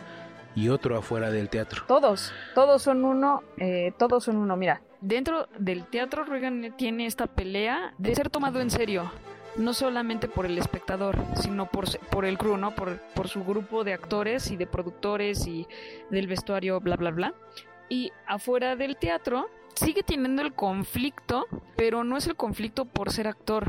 y 0.56 0.70
otro 0.70 0.98
afuera 0.98 1.30
del 1.30 1.50
teatro. 1.50 1.84
Todos, 1.88 2.34
todos 2.56 2.82
son 2.82 3.06
uno, 3.06 3.44
eh, 3.58 3.92
todos 3.98 4.24
son 4.24 4.38
uno. 4.38 4.56
Mira, 4.56 4.82
dentro 5.02 5.48
del 5.58 5.86
teatro 5.86 6.24
Reagan 6.24 6.74
tiene 6.78 7.06
esta 7.06 7.28
pelea 7.28 7.94
de 7.98 8.16
ser 8.16 8.30
tomado 8.30 8.60
en 8.62 8.72
serio 8.72 9.12
no 9.58 9.74
solamente 9.74 10.28
por 10.28 10.46
el 10.46 10.58
espectador, 10.58 11.18
sino 11.36 11.70
por, 11.70 11.86
por 12.10 12.26
el 12.26 12.38
crew, 12.38 12.58
¿no? 12.58 12.76
Por, 12.76 13.00
por 13.16 13.28
su 13.28 13.44
grupo 13.44 13.84
de 13.84 13.94
actores 13.94 14.52
y 14.52 14.58
de 14.58 14.68
productores 14.68 15.48
y 15.48 15.68
del 16.10 16.28
vestuario, 16.28 16.80
bla, 16.80 16.96
bla, 16.96 17.12
bla. 17.12 17.34
Y 17.90 18.12
afuera 18.26 18.76
del 18.76 18.98
teatro 18.98 19.50
sigue 19.76 20.04
teniendo 20.04 20.42
el 20.42 20.54
conflicto, 20.54 21.48
pero 21.76 22.04
no 22.04 22.18
es 22.18 22.28
el 22.28 22.36
conflicto 22.36 22.86
por 22.86 23.12
ser 23.12 23.28
actor. 23.28 23.68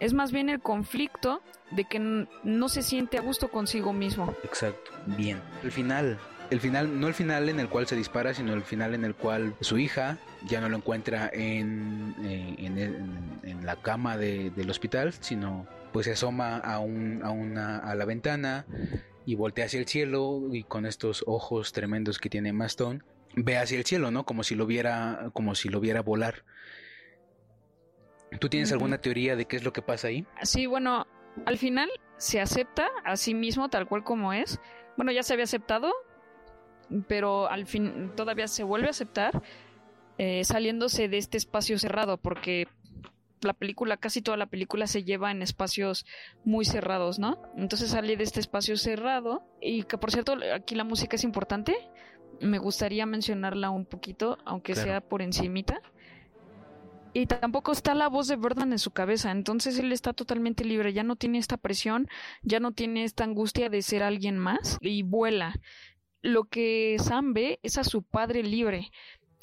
Es 0.00 0.14
más 0.14 0.30
bien 0.30 0.48
el 0.48 0.60
conflicto 0.60 1.42
de 1.70 1.84
que 1.84 1.98
no 1.98 2.68
se 2.68 2.82
siente 2.82 3.18
a 3.18 3.20
gusto 3.20 3.48
consigo 3.48 3.92
mismo. 3.92 4.34
Exacto, 4.44 4.92
bien. 5.06 5.40
El 5.62 5.72
final, 5.72 6.18
el 6.50 6.60
final, 6.60 7.00
no 7.00 7.08
el 7.08 7.14
final 7.14 7.48
en 7.48 7.60
el 7.60 7.68
cual 7.68 7.86
se 7.86 7.96
dispara, 7.96 8.34
sino 8.34 8.54
el 8.54 8.62
final 8.62 8.94
en 8.94 9.04
el 9.04 9.14
cual 9.14 9.54
su 9.60 9.78
hija 9.78 10.18
ya 10.46 10.60
no 10.60 10.68
lo 10.68 10.76
encuentra 10.76 11.30
en, 11.32 12.14
eh, 12.22 12.54
en, 12.58 13.66
la 13.66 13.76
cama 13.76 14.16
del 14.16 14.70
hospital, 14.70 15.12
sino 15.12 15.66
pues 15.92 16.06
se 16.06 16.12
asoma 16.12 16.56
a, 16.56 16.78
un, 16.78 17.22
a, 17.22 17.30
una, 17.30 17.78
a 17.78 17.94
la 17.94 18.04
ventana 18.04 18.64
y 19.26 19.34
voltea 19.34 19.66
hacia 19.66 19.80
el 19.80 19.86
cielo 19.86 20.48
y 20.52 20.62
con 20.62 20.86
estos 20.86 21.22
ojos 21.26 21.72
tremendos 21.72 22.18
que 22.18 22.30
tiene 22.30 22.52
Maston 22.52 23.04
ve 23.34 23.58
hacia 23.58 23.78
el 23.78 23.84
cielo, 23.84 24.10
¿no? 24.10 24.24
Como 24.24 24.42
si 24.42 24.54
lo 24.54 24.66
viera, 24.66 25.30
como 25.32 25.54
si 25.54 25.68
lo 25.68 25.80
viera 25.80 26.02
volar. 26.02 26.44
¿Tú 28.40 28.48
tienes 28.48 28.72
alguna 28.72 28.98
teoría 28.98 29.36
de 29.36 29.46
qué 29.46 29.56
es 29.56 29.64
lo 29.64 29.72
que 29.72 29.82
pasa 29.82 30.08
ahí? 30.08 30.26
Sí, 30.42 30.66
bueno, 30.66 31.06
al 31.46 31.58
final 31.58 31.88
se 32.18 32.40
acepta 32.40 32.88
a 33.04 33.16
sí 33.16 33.34
mismo 33.34 33.70
tal 33.70 33.86
cual 33.86 34.04
como 34.04 34.32
es. 34.32 34.60
Bueno, 34.96 35.12
ya 35.12 35.22
se 35.22 35.32
había 35.32 35.44
aceptado, 35.44 35.92
pero 37.06 37.50
al 37.50 37.66
fin 37.66 38.12
todavía 38.16 38.48
se 38.48 38.62
vuelve 38.62 38.88
a 38.88 38.90
aceptar 38.90 39.42
eh, 40.18 40.42
saliéndose 40.44 41.08
de 41.08 41.18
este 41.18 41.38
espacio 41.38 41.78
cerrado 41.78 42.16
porque 42.16 42.66
la 43.42 43.52
película, 43.52 43.96
casi 43.96 44.22
toda 44.22 44.36
la 44.36 44.46
película 44.46 44.86
se 44.86 45.04
lleva 45.04 45.30
en 45.30 45.42
espacios 45.42 46.06
muy 46.44 46.64
cerrados, 46.64 47.18
¿no? 47.18 47.40
Entonces 47.56 47.90
sale 47.90 48.16
de 48.16 48.24
este 48.24 48.40
espacio 48.40 48.76
cerrado 48.76 49.42
y 49.60 49.84
que 49.84 49.98
por 49.98 50.10
cierto 50.10 50.36
aquí 50.54 50.74
la 50.74 50.84
música 50.84 51.16
es 51.16 51.24
importante, 51.24 51.76
me 52.40 52.58
gustaría 52.58 53.06
mencionarla 53.06 53.70
un 53.70 53.84
poquito, 53.84 54.38
aunque 54.44 54.74
sea 54.74 55.00
por 55.00 55.22
encimita. 55.22 55.80
Y 57.14 57.26
tampoco 57.26 57.72
está 57.72 57.94
la 57.94 58.08
voz 58.08 58.28
de 58.28 58.36
Birdman 58.36 58.72
en 58.72 58.78
su 58.78 58.90
cabeza, 58.90 59.30
entonces 59.30 59.78
él 59.78 59.92
está 59.92 60.12
totalmente 60.12 60.64
libre, 60.64 60.92
ya 60.92 61.02
no 61.02 61.16
tiene 61.16 61.38
esta 61.38 61.56
presión, 61.56 62.06
ya 62.42 62.60
no 62.60 62.72
tiene 62.72 63.04
esta 63.04 63.24
angustia 63.24 63.70
de 63.70 63.82
ser 63.82 64.02
alguien 64.02 64.36
más 64.36 64.78
y 64.80 65.02
vuela 65.02 65.54
lo 66.22 66.44
que 66.44 66.96
Sam 66.98 67.32
ve 67.32 67.60
es 67.62 67.78
a 67.78 67.84
su 67.84 68.02
padre 68.02 68.42
libre. 68.42 68.90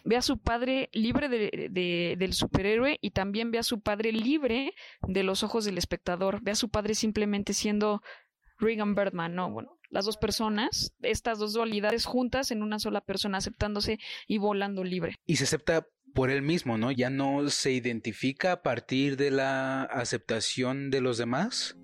Ve 0.04 0.18
a 0.18 0.22
su 0.22 0.38
padre 0.38 0.90
libre 0.94 1.30
de, 1.30 2.16
del 2.18 2.34
superhéroe 2.34 3.00
y 3.02 3.12
también 3.12 3.50
ve 3.50 3.58
a 3.58 3.64
su 3.64 3.82
padre 3.82 4.12
libre 4.12 4.74
de 5.02 5.24
los 5.24 5.42
ojos 5.42 5.66
del 5.66 5.80
espectador. 5.80 6.42
Ve 6.44 6.52
a 6.52 6.56
su 6.56 6.70
padre 6.70 6.94
simplemente 6.94 7.54
siendo 7.54 8.04
Regan 8.60 8.94
Birdman, 8.94 9.34
¿no? 9.34 9.50
Bueno, 9.50 9.80
las 9.90 10.06
dos 10.06 10.18
personas, 10.18 10.94
estas 11.02 11.40
dos 11.40 11.54
dualidades 11.54 12.06
juntas 12.06 12.52
en 12.52 12.62
una 12.62 12.78
sola 12.78 13.02
persona, 13.02 13.40
aceptándose 13.40 13.98
y 14.28 14.38
volando 14.38 14.84
libre. 14.84 15.16
Y 15.26 15.38
se 15.38 15.46
acepta 15.46 15.88
por 16.14 16.30
él 16.30 16.42
mismo, 16.42 16.78
¿no? 16.78 16.92
Ya 16.92 17.10
no 17.10 17.50
se 17.50 17.72
identifica 17.72 18.54
a 18.54 18.62
partir 18.62 19.18
de 19.18 19.32
la 19.32 19.84
aceptación 19.84 20.92
de 20.92 21.02
los 21.02 21.18
demás, 21.18 21.78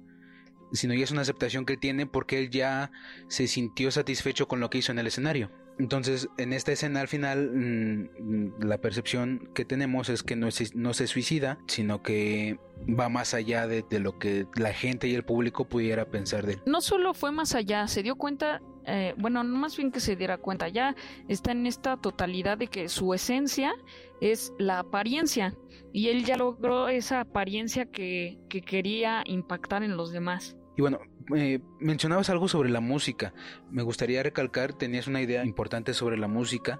sino 0.72 0.94
ya 0.94 1.04
es 1.04 1.12
una 1.12 1.22
aceptación 1.22 1.66
que 1.66 1.78
tiene 1.78 2.06
porque 2.06 2.40
él 2.40 2.50
ya 2.50 2.92
se 3.28 3.48
sintió 3.48 3.92
satisfecho 3.92 4.48
con 4.48 4.60
lo 4.60 4.70
que 4.70 4.80
hizo 4.80 4.92
en 4.92 5.00
el 5.00 5.08
escenario. 5.08 5.52
Entonces, 5.80 6.30
en 6.38 6.54
esta 6.54 6.72
escena 6.72 7.02
al 7.02 7.08
final, 7.08 7.50
mm, 7.54 8.64
la 8.64 8.78
percepción 8.80 9.50
que 9.56 9.66
tenemos 9.66 10.10
es 10.10 10.22
que 10.22 10.36
no, 10.36 10.50
no 10.76 10.94
se 10.94 11.08
suicida, 11.08 11.58
sino 11.66 12.04
que 12.04 12.60
va 12.88 13.10
más 13.10 13.34
allá 13.34 13.68
de, 13.68 13.84
lo 14.00 14.20
que 14.20 14.46
la 14.56 14.74
gente 14.74 15.08
y 15.08 15.16
el 15.16 15.24
público 15.24 15.66
pudiera 15.66 16.06
pensar 16.06 16.46
de 16.46 16.54
él. 16.54 16.62
No 16.66 16.82
solo 16.82 17.14
fue 17.14 17.32
más 17.32 17.56
allá, 17.56 17.88
se 17.88 18.04
dio 18.04 18.16
cuenta, 18.16 18.62
eh, 18.86 19.16
bueno, 19.18 19.44
no 19.44 19.58
más 19.58 19.76
bien 19.76 19.92
que 19.92 20.00
se 20.00 20.16
diera 20.16 20.38
cuenta, 20.38 20.68
ya 20.68 20.96
está 21.28 21.52
en 21.52 21.66
esta 21.66 21.98
totalidad 21.98 22.58
de 22.58 22.68
que 22.68 22.88
su 22.88 23.14
esencia 23.14 23.74
es 24.20 24.54
la 24.60 24.80
apariencia 24.80 25.56
y 25.94 26.10
él 26.10 26.26
ya 26.26 26.38
logró 26.38 26.90
esa 26.90 27.22
apariencia 27.22 27.86
que, 27.86 28.38
que 28.50 28.62
quería 28.62 29.24
impactar 29.26 29.84
en 29.84 29.98
los 29.98 30.12
demás. 30.12 30.58
Y 30.78 30.82
bueno, 30.82 31.00
eh, 31.36 31.60
mencionabas 31.80 32.30
algo 32.30 32.48
sobre 32.48 32.70
la 32.70 32.80
música. 32.80 33.34
Me 33.70 33.84
gustaría 33.84 34.24
recalcar, 34.24 34.74
tenías 34.74 35.08
una 35.08 35.22
idea 35.22 35.44
importante 35.44 35.94
sobre 35.94 36.18
la 36.18 36.28
música, 36.28 36.80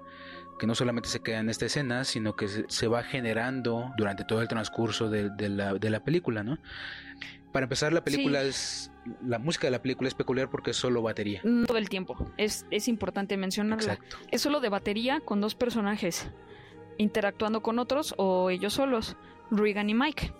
que 0.58 0.66
no 0.66 0.74
solamente 0.74 1.08
se 1.08 1.20
queda 1.20 1.40
en 1.40 1.50
esta 1.50 1.66
escena, 1.66 2.04
sino 2.04 2.34
que 2.34 2.48
se, 2.48 2.86
va 2.86 3.02
generando 3.02 3.90
durante 3.96 4.24
todo 4.24 4.40
el 4.42 4.48
transcurso 4.48 5.10
de, 5.10 5.30
la, 5.48 5.74
de, 5.74 5.90
la, 5.90 6.04
película, 6.04 6.42
¿no? 6.42 6.58
Para 7.52 7.64
empezar, 7.64 7.92
la 7.92 8.02
película 8.02 8.42
es. 8.42 8.90
La 9.26 9.38
música 9.38 9.66
de 9.66 9.72
la 9.72 9.82
película 9.82 10.08
es 10.08 10.14
peculiar 10.14 10.48
porque 10.48 10.70
es 10.70 10.76
solo 10.76 11.02
batería. 11.02 11.40
Mm, 11.44 11.64
todo 11.64 11.76
el 11.76 11.88
tiempo. 11.88 12.16
Es, 12.38 12.66
es 12.70 12.88
importante 12.88 13.36
mencionarlo. 13.36 13.84
Exacto. 13.84 14.16
Es 14.30 14.40
solo 14.40 14.60
de 14.60 14.68
batería 14.68 15.20
con 15.20 15.40
dos 15.40 15.54
personajes 15.54 16.30
interactuando 16.98 17.62
con 17.62 17.78
otros 17.78 18.14
o 18.16 18.50
ellos 18.50 18.74
solos, 18.74 19.16
Regan 19.50 19.90
y 19.90 19.94
Mike, 19.94 20.32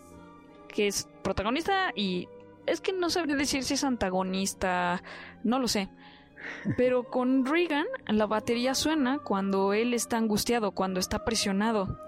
que 0.68 0.86
es 0.86 1.08
protagonista 1.22 1.92
y 1.94 2.28
es 2.66 2.80
que 2.80 2.92
no 2.92 3.10
sabría 3.10 3.36
decir 3.36 3.64
si 3.64 3.74
es 3.74 3.84
antagonista, 3.84 5.02
no 5.44 5.58
lo 5.58 5.68
sé. 5.68 5.88
Pero 6.76 7.04
con 7.04 7.46
Regan 7.46 7.86
la 8.06 8.26
batería 8.26 8.74
suena 8.74 9.18
cuando 9.18 9.72
él 9.72 9.94
está 9.94 10.16
angustiado, 10.16 10.72
cuando 10.72 11.00
está 11.00 11.24
presionado. 11.24 11.98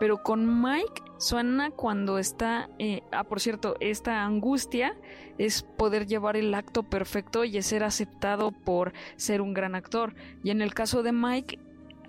Pero 0.00 0.22
con 0.22 0.62
Mike 0.62 1.02
suena 1.18 1.70
cuando 1.70 2.18
está... 2.18 2.68
Eh, 2.78 3.02
ah, 3.12 3.24
por 3.24 3.40
cierto, 3.40 3.76
esta 3.80 4.24
angustia 4.24 4.96
es 5.38 5.62
poder 5.62 6.06
llevar 6.06 6.36
el 6.36 6.52
acto 6.54 6.82
perfecto 6.82 7.44
y 7.44 7.56
es 7.56 7.66
ser 7.66 7.84
aceptado 7.84 8.50
por 8.50 8.92
ser 9.16 9.40
un 9.40 9.54
gran 9.54 9.74
actor. 9.74 10.14
Y 10.42 10.50
en 10.50 10.62
el 10.62 10.74
caso 10.74 11.02
de 11.02 11.12
Mike 11.12 11.58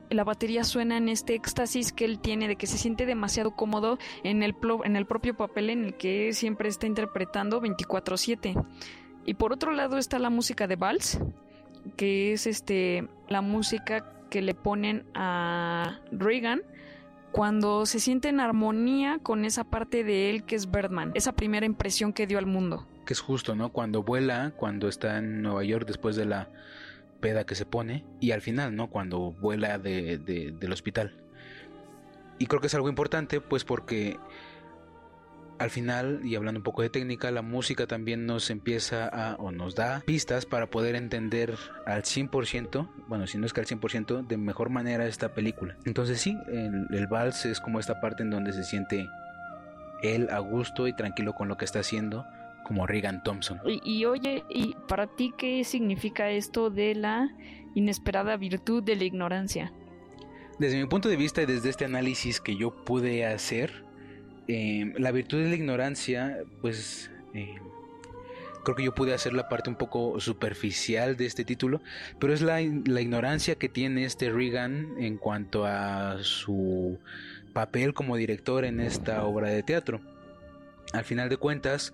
la 0.10 0.24
batería 0.24 0.64
suena 0.64 0.98
en 0.98 1.10
este 1.10 1.36
éxtasis 1.36 1.92
que 1.92 2.06
él 2.06 2.20
tiene 2.20 2.48
de 2.48 2.56
que 2.56 2.68
se 2.68 2.78
siente 2.78 3.06
demasiado 3.06 3.52
cómodo 3.52 3.98
en 4.24 4.44
el, 4.44 4.56
en 4.84 4.96
el 4.96 5.06
propio 5.06 5.36
papel 5.36 5.70
en 5.70 5.86
el 5.86 5.94
que 5.96 6.34
siempre 6.34 6.70
está 6.70 6.88
interpretando 6.88 7.62
24/7. 7.62 8.56
Y 9.26 9.34
por 9.36 9.54
otro 9.54 9.72
lado 9.72 9.98
está 9.98 10.20
la 10.20 10.30
música 10.30 10.68
de 10.68 10.76
Vals, 10.76 11.20
que 11.96 12.34
es 12.34 12.48
este 12.48 13.08
la 13.28 13.42
música 13.42 14.12
que 14.30 14.42
le 14.42 14.54
ponen 14.54 15.06
a 15.14 16.00
Reagan 16.12 16.62
cuando 17.32 17.86
se 17.86 18.00
siente 18.00 18.30
en 18.30 18.40
armonía 18.40 19.20
con 19.22 19.44
esa 19.44 19.66
parte 19.66 20.04
de 20.04 20.30
él 20.30 20.44
que 20.46 20.56
es 20.56 20.72
Birdman, 20.72 21.12
esa 21.16 21.34
primera 21.34 21.66
impresión 21.66 22.14
que 22.14 22.28
dio 22.28 22.38
al 22.38 22.46
mundo. 22.46 22.88
Que 23.06 23.14
es 23.14 23.20
justo, 23.20 23.56
¿no? 23.56 23.74
Cuando 23.74 24.04
vuela, 24.04 24.54
cuando 24.56 24.88
está 24.88 25.18
en 25.18 25.42
Nueva 25.42 25.64
York 25.64 25.86
después 25.86 26.16
de 26.16 26.26
la 26.26 26.50
peda 27.20 27.46
que 27.46 27.56
se 27.56 27.66
pone 27.66 28.06
y 28.20 28.32
al 28.32 28.42
final, 28.42 28.76
¿no? 28.76 28.90
Cuando 28.90 29.32
vuela 29.32 29.78
de, 29.78 30.18
del 30.18 30.72
hospital. 30.72 31.16
Y 32.38 32.48
creo 32.48 32.60
que 32.60 32.68
es 32.68 32.76
algo 32.76 32.90
importante, 32.90 33.40
pues 33.42 33.64
porque 33.64 34.18
al 35.58 35.70
final, 35.70 36.22
y 36.24 36.36
hablando 36.36 36.60
un 36.60 36.64
poco 36.64 36.82
de 36.82 36.90
técnica, 36.90 37.32
la 37.32 37.42
música 37.42 37.88
también 37.88 38.26
nos 38.26 38.50
empieza 38.50 39.08
a, 39.08 39.36
o 39.36 39.52
nos 39.52 39.76
da 39.76 40.02
pistas 40.06 40.46
para 40.46 40.70
poder 40.70 40.96
entender 40.96 41.56
al 41.86 42.04
100%, 42.04 42.90
bueno, 43.08 43.26
si 43.28 43.38
no 43.38 43.46
es 43.46 43.54
que 43.54 43.62
al 43.62 43.68
100%, 43.68 44.28
de 44.28 44.38
mejor 44.38 44.70
manera 44.70 45.06
esta 45.06 45.34
película. 45.34 45.78
Entonces 45.86 46.20
sí, 46.20 46.38
el, 46.48 46.88
el 46.92 47.08
vals 47.08 47.46
es 47.46 47.62
como 47.62 47.80
esta 47.80 48.02
parte 48.02 48.24
en 48.24 48.32
donde 48.32 48.52
se 48.52 48.64
siente 48.64 49.08
él 50.04 50.30
a 50.30 50.40
gusto 50.40 50.88
y 50.88 50.94
tranquilo 50.94 51.34
con 51.34 51.48
lo 51.48 51.58
que 51.58 51.66
está 51.66 51.80
haciendo, 51.80 52.26
como 52.66 52.88
Regan 52.88 53.24
Thompson. 53.24 53.60
Y, 53.66 53.82
y, 53.84 54.06
oye, 54.06 54.44
¿y 54.50 54.76
para 54.88 55.08
ti 55.08 55.34
qué 55.38 55.64
significa 55.64 56.30
esto 56.32 56.70
de 56.70 56.96
la 56.96 57.30
inesperada 57.76 58.36
virtud 58.38 58.84
de 58.84 58.96
la 58.96 59.04
ignorancia? 59.04 59.72
Desde 60.58 60.78
mi 60.78 60.88
punto 60.88 61.10
de 61.10 61.18
vista 61.18 61.42
y 61.42 61.46
desde 61.46 61.70
este 61.70 61.86
análisis 61.86 62.40
que 62.40 62.56
yo 62.56 62.72
pude 62.72 63.26
hacer, 63.26 63.84
eh, 64.48 64.94
la 64.98 65.12
virtud 65.12 65.44
de 65.44 65.50
la 65.50 65.56
ignorancia, 65.56 66.40
pues 66.62 67.12
eh, 67.34 67.56
creo 68.64 68.76
que 68.76 68.84
yo 68.84 68.96
pude 68.96 69.14
hacer 69.14 69.34
la 69.34 69.50
parte 69.50 69.70
un 69.70 69.76
poco 69.76 70.20
superficial 70.20 71.18
de 71.18 71.26
este 71.26 71.46
título, 71.46 71.82
pero 72.20 72.34
es 72.34 72.42
la, 72.42 72.62
la 72.86 73.02
ignorancia 73.02 73.56
que 73.56 73.70
tiene 73.70 74.06
este 74.06 74.32
Regan 74.32 74.96
en 74.98 75.18
cuanto 75.18 75.66
a 75.66 76.18
su 76.22 77.00
papel 77.54 77.94
como 77.94 78.16
director 78.16 78.66
en 78.66 78.80
esta 78.80 79.24
obra 79.24 79.50
de 79.50 79.62
teatro. 79.62 80.02
Al 80.94 81.04
final 81.04 81.30
de 81.30 81.38
cuentas, 81.38 81.94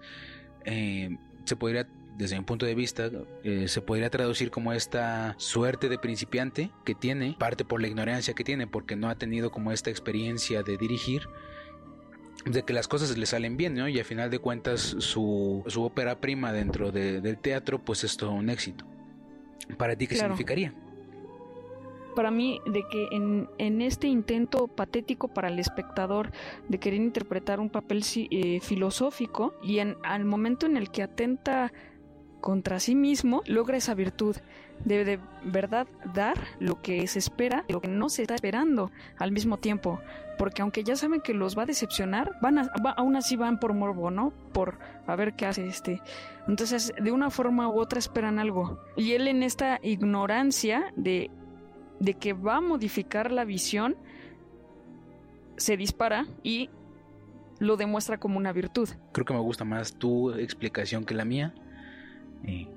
eh, 0.65 1.17
se 1.45 1.55
podría, 1.55 1.87
desde 2.17 2.37
mi 2.37 2.43
punto 2.45 2.65
de 2.65 2.75
vista, 2.75 3.09
eh, 3.43 3.67
se 3.67 3.81
podría 3.81 4.09
traducir 4.09 4.51
como 4.51 4.73
esta 4.73 5.35
suerte 5.37 5.89
de 5.89 5.97
principiante 5.97 6.71
que 6.85 6.93
tiene, 6.95 7.35
parte 7.39 7.65
por 7.65 7.81
la 7.81 7.87
ignorancia 7.87 8.33
que 8.33 8.43
tiene, 8.43 8.67
porque 8.67 8.95
no 8.95 9.09
ha 9.09 9.15
tenido 9.15 9.51
como 9.51 9.71
esta 9.71 9.89
experiencia 9.89 10.63
de 10.63 10.77
dirigir, 10.77 11.23
de 12.45 12.63
que 12.63 12.73
las 12.73 12.87
cosas 12.87 13.15
le 13.17 13.25
salen 13.25 13.55
bien, 13.57 13.75
¿no? 13.75 13.87
Y 13.87 13.99
al 13.99 14.05
final 14.05 14.29
de 14.31 14.39
cuentas 14.39 14.81
su, 14.81 15.63
su 15.67 15.83
ópera 15.83 16.19
prima 16.19 16.51
dentro 16.51 16.91
de, 16.91 17.21
del 17.21 17.37
teatro, 17.37 17.79
pues 17.79 18.03
es 18.03 18.17
todo 18.17 18.31
un 18.31 18.49
éxito. 18.49 18.85
¿Para 19.77 19.95
ti 19.95 20.07
qué 20.07 20.15
Claro. 20.15 20.29
significaría? 20.33 20.73
Para 22.15 22.31
mí, 22.31 22.61
de 22.65 22.83
que 22.89 23.07
en, 23.11 23.81
este 23.81 24.07
intento 24.07 24.67
patético 24.67 25.27
para 25.29 25.47
el 25.47 25.59
espectador 25.59 26.31
de 26.67 26.79
querer 26.79 26.99
interpretar 27.01 27.59
un 27.59 27.69
papel 27.69 28.03
eh, 28.15 28.59
filosófico 28.61 29.53
y 29.63 29.79
en, 29.79 29.97
al 30.03 30.25
momento 30.25 30.65
en 30.65 30.77
el 30.77 30.91
que 30.91 31.03
atenta 31.03 31.71
contra 32.41 32.79
sí 32.79 32.95
mismo, 32.95 33.43
logra 33.45 33.77
esa 33.77 33.93
virtud 33.93 34.35
de 34.83 35.05
de 35.05 35.19
verdad 35.43 35.87
dar 36.15 36.35
lo 36.59 36.81
que 36.81 37.05
se 37.05 37.19
espera, 37.19 37.63
lo 37.69 37.81
que 37.81 37.87
no 37.87 38.09
se 38.09 38.23
está 38.23 38.33
esperando 38.33 38.91
al 39.19 39.31
mismo 39.31 39.57
tiempo. 39.57 39.99
Porque 40.39 40.63
aunque 40.63 40.83
ya 40.83 40.95
saben 40.95 41.21
que 41.21 41.35
los 41.35 41.55
va 41.55 41.63
a 41.63 41.65
decepcionar, 41.67 42.31
van 42.41 42.57
a, 42.57 42.63
va- 42.83 42.91
aún 42.97 43.15
así 43.15 43.35
van 43.35 43.59
por 43.59 43.75
morbo, 43.75 44.09
¿no? 44.09 44.33
Por 44.53 44.79
a 45.05 45.15
ver 45.15 45.35
qué 45.35 45.45
hace 45.45 45.67
este. 45.67 46.01
Entonces, 46.47 46.93
de 46.99 47.11
una 47.11 47.29
forma 47.29 47.69
u 47.69 47.79
otra 47.79 47.99
esperan 47.99 48.39
algo. 48.39 48.79
Y 48.97 49.11
él 49.11 49.27
en 49.27 49.43
esta 49.43 49.79
ignorancia 49.83 50.91
de, 50.95 51.29
de 52.01 52.15
que 52.15 52.33
va 52.33 52.57
a 52.57 52.61
modificar 52.61 53.31
la 53.31 53.45
visión, 53.45 53.95
se 55.55 55.77
dispara 55.77 56.25
y 56.41 56.71
lo 57.59 57.77
demuestra 57.77 58.17
como 58.17 58.37
una 58.39 58.51
virtud. 58.51 58.89
Creo 59.11 59.23
que 59.23 59.33
me 59.33 59.39
gusta 59.39 59.65
más 59.65 59.93
tu 59.93 60.31
explicación 60.33 61.05
que 61.05 61.13
la 61.13 61.25
mía. 61.25 61.53
Y 62.43 62.67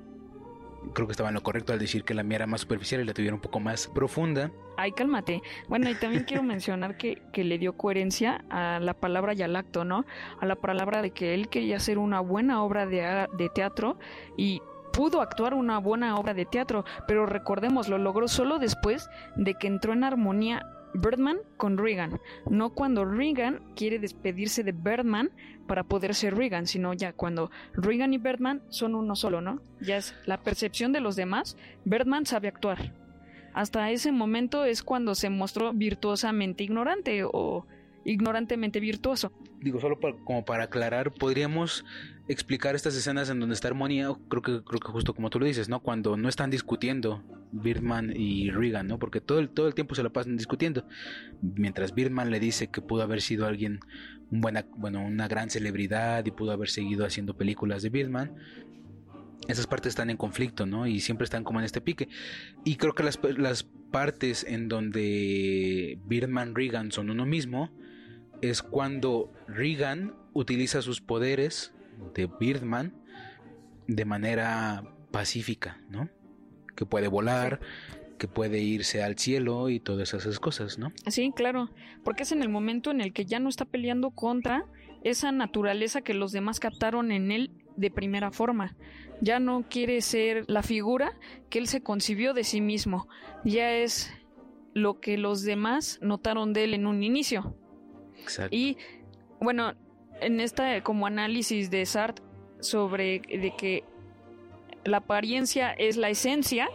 creo 0.92 1.06
que 1.06 1.12
estaba 1.12 1.30
en 1.30 1.37
lo 1.37 1.42
correcto 1.42 1.72
al 1.72 1.78
decir 1.78 2.04
que 2.04 2.12
la 2.12 2.22
mía 2.22 2.37
era 2.37 2.46
más 2.46 2.60
superficial 2.60 3.00
y 3.00 3.04
la 3.04 3.14
tuviera 3.14 3.34
un 3.34 3.40
poco 3.40 3.60
más 3.60 3.88
profunda. 3.88 4.50
Ay, 4.76 4.92
cálmate. 4.92 5.40
Bueno, 5.68 5.88
y 5.88 5.94
también 5.94 6.24
quiero 6.24 6.42
mencionar 6.54 6.98
que, 6.98 7.22
que 7.32 7.44
le 7.44 7.56
dio 7.56 7.78
coherencia 7.78 8.44
a 8.50 8.78
la 8.78 8.92
palabra 8.92 9.32
y 9.32 9.40
al 9.40 9.56
acto, 9.56 9.87
¿no? 9.87 10.04
A 10.38 10.44
la 10.44 10.56
palabra 10.56 11.00
de 11.00 11.12
que 11.12 11.32
él 11.32 11.48
quería 11.48 11.78
hacer 11.78 11.96
una 11.96 12.20
buena 12.20 12.62
obra 12.62 12.84
de, 12.84 13.26
de 13.38 13.48
teatro 13.48 13.98
y 14.37 14.60
pudo 14.94 15.20
actuar 15.20 15.54
una 15.54 15.78
buena 15.78 16.16
obra 16.16 16.35
de 16.35 16.46
teatro, 16.46 16.85
pero 17.07 17.26
recordemos, 17.26 17.88
lo 17.88 17.98
logró 17.98 18.28
solo 18.28 18.59
después 18.59 19.11
de 19.37 19.54
que 19.54 19.66
entró 19.66 19.92
en 19.92 20.04
armonía 20.04 20.66
Birdman 20.94 21.38
con 21.57 21.76
Reagan, 21.76 22.20
no 22.48 22.70
cuando 22.70 23.04
Reagan 23.04 23.61
quiere 23.74 23.98
despedirse 23.98 24.62
de 24.62 24.70
Birdman 24.70 25.30
para 25.66 25.83
poder 25.83 26.14
ser 26.14 26.37
Reagan, 26.37 26.68
sino 26.68 26.94
ya 26.94 27.12
cuando 27.12 27.50
Reagan 27.72 28.14
y 28.14 28.18
Birdman 28.18 28.62
son 28.68 28.94
uno 28.94 29.16
solo, 29.16 29.40
¿no? 29.40 29.61
Ya 29.80 29.96
es 29.96 30.14
la 30.26 30.38
percepción 30.38 30.92
de 30.92 31.00
los 31.00 31.16
demás, 31.16 31.57
Birdman 31.85 32.26
sabe 32.26 32.46
actuar. 32.46 32.92
Hasta 33.52 33.90
ese 33.90 34.12
momento 34.12 34.64
es 34.64 34.83
cuando 34.83 35.16
se 35.16 35.30
mostró 35.30 35.72
virtuosamente 35.72 36.62
ignorante 36.62 37.22
o 37.24 37.66
ignorantemente 38.04 38.80
virtuoso. 38.80 39.32
Digo, 39.60 39.80
solo 39.80 39.98
como 40.24 40.44
para 40.44 40.64
aclarar, 40.64 41.12
podríamos 41.12 41.84
explicar 42.28 42.74
estas 42.74 42.94
escenas 42.96 43.28
en 43.30 43.40
donde 43.40 43.54
está 43.54 43.68
armonía, 43.68 44.08
creo 44.28 44.42
que, 44.42 44.62
creo 44.64 44.80
que 44.80 44.88
justo 44.88 45.14
como 45.14 45.30
tú 45.30 45.40
lo 45.40 45.46
dices, 45.46 45.68
¿no? 45.68 45.80
Cuando 45.80 46.16
no 46.16 46.28
están 46.28 46.50
discutiendo 46.50 47.22
Birdman 47.52 48.12
y 48.16 48.50
Reagan, 48.50 48.86
¿no? 48.86 48.98
Porque 48.98 49.20
todo 49.20 49.38
el, 49.38 49.48
todo 49.48 49.66
el 49.68 49.74
tiempo 49.74 49.94
se 49.94 50.02
la 50.02 50.10
pasan 50.10 50.36
discutiendo. 50.36 50.86
Mientras 51.42 51.94
Birdman 51.94 52.30
le 52.30 52.40
dice 52.40 52.68
que 52.68 52.80
pudo 52.80 53.02
haber 53.02 53.20
sido 53.20 53.46
alguien, 53.46 53.80
buena, 54.30 54.66
bueno, 54.76 55.04
una 55.04 55.28
gran 55.28 55.50
celebridad 55.50 56.24
y 56.26 56.30
pudo 56.30 56.52
haber 56.52 56.68
seguido 56.68 57.04
haciendo 57.04 57.36
películas 57.36 57.82
de 57.82 57.90
Birdman. 57.90 58.34
Esas 59.48 59.66
partes 59.66 59.90
están 59.90 60.08
en 60.08 60.16
conflicto, 60.16 60.64
¿no? 60.64 60.86
Y 60.86 61.00
siempre 61.00 61.24
están 61.24 61.44
como 61.44 61.58
en 61.58 61.66
este 61.66 61.80
pique. 61.80 62.08
Y 62.64 62.76
creo 62.76 62.94
que 62.94 63.02
las, 63.02 63.18
las 63.36 63.64
partes 63.90 64.44
en 64.48 64.68
donde 64.68 65.98
Birdman 66.06 66.54
Reagan 66.54 66.90
son 66.90 67.10
uno 67.10 67.26
mismo, 67.26 67.70
es 68.50 68.62
cuando 68.62 69.33
Reagan 69.46 70.14
utiliza 70.33 70.83
sus 70.83 71.00
poderes 71.00 71.72
de 72.14 72.26
Birdman 72.26 72.94
de 73.87 74.04
manera 74.04 74.85
pacífica, 75.11 75.80
¿no? 75.88 76.09
Que 76.74 76.87
puede 76.87 77.09
volar, 77.09 77.61
que 78.18 78.28
puede 78.28 78.61
irse 78.61 79.02
al 79.02 79.18
cielo 79.18 79.68
y 79.68 79.80
todas 79.80 80.14
esas 80.14 80.40
cosas, 80.40 80.78
¿no? 80.78 80.92
Sí, 81.07 81.33
claro, 81.35 81.70
porque 82.02 82.24
es 82.24 82.33
en 82.33 82.42
el 82.42 82.48
momento 82.48 82.90
en 82.90 83.00
el 83.00 83.12
que 83.12 83.24
ya 83.24 83.38
no 83.38 83.48
está 83.48 83.64
peleando 83.64 84.11
contra 84.11 84.66
esa 85.02 85.33
naturaleza 85.33 86.02
que 86.02 86.14
los 86.14 86.33
demás 86.33 86.61
captaron 86.61 87.12
en 87.12 87.30
él 87.30 87.50
de 87.76 87.90
primera 87.90 88.30
forma. 88.30 88.76
Ya 89.20 89.38
no 89.38 89.64
quiere 89.68 90.00
ser 90.00 90.44
la 90.48 90.62
figura 90.62 91.12
que 91.50 91.59
él 91.59 91.68
se 91.68 91.83
concibió 91.83 92.35
de 92.35 92.44
sí 92.44 92.61
mismo. 92.61 93.09
Ya 93.44 93.72
es 93.72 94.11
lo 94.72 95.00
que 95.00 95.18
los 95.18 95.42
demás 95.42 95.98
notaron 96.02 96.52
de 96.52 96.64
él 96.64 96.74
en 96.74 96.87
un 96.87 97.02
inicio. 97.02 97.54
Exacto. 98.24 98.56
Y 98.56 98.76
bueno, 99.40 99.74
en 100.20 100.40
esta 100.40 100.82
como 100.82 101.06
análisis 101.06 101.70
de 101.70 101.87
Sartre 101.87 102.24
sobre 102.60 103.20
de 103.20 103.54
que 103.56 103.84
la 104.84 104.98
apariencia 104.98 105.72
es 105.72 105.96
la 105.96 106.10
esencia, 106.10 106.68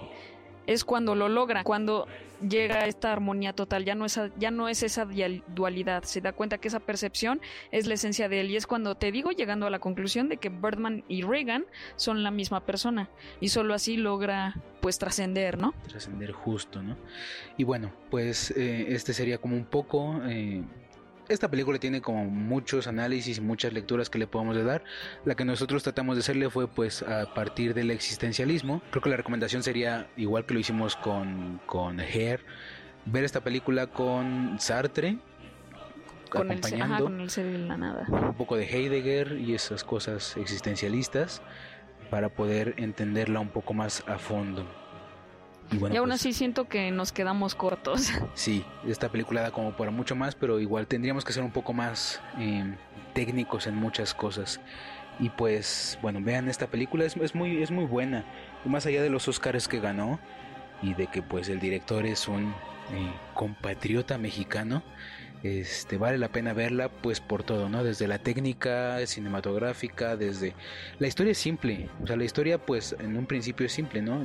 es 0.67 0.83
cuando 0.83 1.15
lo 1.15 1.29
logra, 1.29 1.63
cuando 1.63 2.07
llega 2.47 2.79
a 2.79 2.85
esta 2.85 3.11
armonía 3.11 3.53
total, 3.53 3.85
ya 3.85 3.95
no 3.95 4.05
es 4.05 4.19
ya 4.37 4.51
no 4.51 4.69
es 4.69 4.83
esa 4.83 5.07
dualidad, 5.47 6.03
se 6.03 6.21
da 6.21 6.31
cuenta 6.31 6.57
que 6.57 6.67
esa 6.67 6.79
percepción 6.79 7.41
es 7.71 7.87
la 7.87 7.95
esencia 7.95 8.29
de 8.29 8.41
él 8.41 8.51
y 8.51 8.55
es 8.55 8.65
cuando 8.65 8.95
te 8.95 9.11
digo 9.11 9.31
llegando 9.31 9.65
a 9.67 9.69
la 9.69 9.79
conclusión 9.79 10.29
de 10.29 10.37
que 10.37 10.49
Birdman 10.49 11.03
y 11.07 11.23
Reagan 11.23 11.65
son 11.95 12.23
la 12.23 12.31
misma 12.31 12.65
persona 12.65 13.09
y 13.41 13.49
solo 13.49 13.73
así 13.73 13.97
logra 13.97 14.55
pues 14.79 14.99
trascender, 14.99 15.57
¿no? 15.57 15.73
trascender 15.87 16.31
justo, 16.31 16.81
¿no? 16.81 16.95
Y 17.57 17.63
bueno, 17.63 17.91
pues 18.09 18.51
eh, 18.51 18.87
este 18.89 19.13
sería 19.13 19.39
como 19.39 19.55
un 19.55 19.65
poco... 19.65 20.21
eh, 20.25 20.63
esta 21.29 21.49
película 21.49 21.79
tiene 21.79 22.01
como 22.01 22.25
muchos 22.25 22.87
análisis 22.87 23.37
y 23.37 23.41
muchas 23.41 23.71
lecturas 23.73 24.09
que 24.09 24.17
le 24.19 24.27
podemos 24.27 24.55
de 24.55 24.63
dar. 24.63 24.83
La 25.25 25.35
que 25.35 25.45
nosotros 25.45 25.83
tratamos 25.83 26.15
de 26.15 26.21
hacerle 26.21 26.49
fue 26.49 26.67
pues 26.67 27.03
a 27.03 27.33
partir 27.33 27.73
del 27.73 27.91
existencialismo. 27.91 28.81
Creo 28.91 29.01
que 29.01 29.09
la 29.09 29.17
recomendación 29.17 29.63
sería, 29.63 30.07
igual 30.17 30.45
que 30.45 30.53
lo 30.55 30.59
hicimos 30.59 30.95
con, 30.95 31.61
con 31.65 31.99
Hair, 31.99 32.41
ver 33.05 33.23
esta 33.23 33.41
película 33.41 33.87
con 33.87 34.57
Sartre, 34.59 35.17
Con 36.29 36.51
el, 36.51 36.63
se- 36.63 36.75
ajá, 36.75 36.83
acompañando 36.85 37.03
con 37.05 37.19
el 37.21 37.29
ser 37.29 37.45
de 37.45 37.57
la 37.59 37.77
nada. 37.77 38.05
un 38.09 38.33
poco 38.35 38.55
de 38.57 38.65
Heidegger 38.65 39.33
y 39.39 39.53
esas 39.55 39.83
cosas 39.83 40.35
existencialistas 40.37 41.41
para 42.09 42.29
poder 42.29 42.73
entenderla 42.77 43.39
un 43.39 43.49
poco 43.49 43.73
más 43.73 44.03
a 44.07 44.17
fondo. 44.17 44.65
Y, 45.71 45.77
bueno, 45.77 45.93
y 45.93 45.97
aún 45.97 46.09
pues, 46.09 46.21
así 46.21 46.33
siento 46.33 46.67
que 46.67 46.91
nos 46.91 47.11
quedamos 47.11 47.55
cortos. 47.55 48.11
Sí, 48.33 48.65
esta 48.87 49.09
película 49.09 49.41
da 49.41 49.51
como 49.51 49.75
para 49.75 49.91
mucho 49.91 50.15
más, 50.15 50.35
pero 50.35 50.59
igual 50.59 50.87
tendríamos 50.87 51.25
que 51.25 51.33
ser 51.33 51.43
un 51.43 51.51
poco 51.51 51.73
más 51.73 52.21
eh, 52.39 52.75
técnicos 53.13 53.67
en 53.67 53.75
muchas 53.75 54.13
cosas. 54.13 54.59
Y 55.19 55.29
pues, 55.29 55.99
bueno, 56.01 56.19
vean 56.21 56.47
esta 56.47 56.67
película, 56.67 57.05
es, 57.05 57.17
es 57.17 57.35
muy, 57.35 57.61
es 57.61 57.71
muy 57.71 57.85
buena. 57.85 58.23
Más 58.65 58.85
allá 58.85 59.01
de 59.01 59.09
los 59.09 59.27
Oscars 59.27 59.67
que 59.67 59.79
ganó 59.79 60.19
y 60.81 60.93
de 60.93 61.07
que 61.07 61.21
pues 61.21 61.49
el 61.49 61.59
director 61.59 62.05
es 62.05 62.27
un 62.27 62.53
eh, 62.91 63.11
compatriota 63.33 64.17
mexicano, 64.17 64.81
este 65.43 65.97
vale 65.97 66.17
la 66.17 66.29
pena 66.29 66.53
verla 66.53 66.89
pues 66.89 67.19
por 67.21 67.43
todo, 67.43 67.69
¿no? 67.69 67.83
Desde 67.83 68.07
la 68.07 68.19
técnica 68.19 69.05
cinematográfica, 69.05 70.15
desde 70.15 70.53
la 70.99 71.07
historia 71.07 71.31
es 71.31 71.37
simple, 71.37 71.89
o 72.01 72.07
sea, 72.07 72.17
la 72.17 72.25
historia 72.25 72.57
pues 72.57 72.95
en 72.99 73.15
un 73.15 73.25
principio 73.25 73.65
es 73.65 73.71
simple, 73.71 74.01
¿no? 74.01 74.19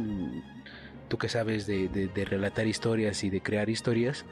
Que 1.18 1.28
sabes 1.28 1.66
de, 1.66 1.88
de- 1.88 2.24
relatar 2.24 2.66
historias 2.66 3.24
y 3.24 3.30
de 3.30 3.40
crear 3.40 3.68
historias, 3.70 4.24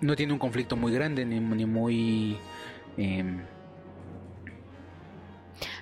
no 0.00 0.16
tiene 0.16 0.32
un 0.32 0.38
conflicto 0.38 0.76
muy 0.76 0.92
grande 0.92 1.24
ni, 1.24 1.40
ni 1.40 1.66
muy 1.66 2.36
em, 2.96 3.40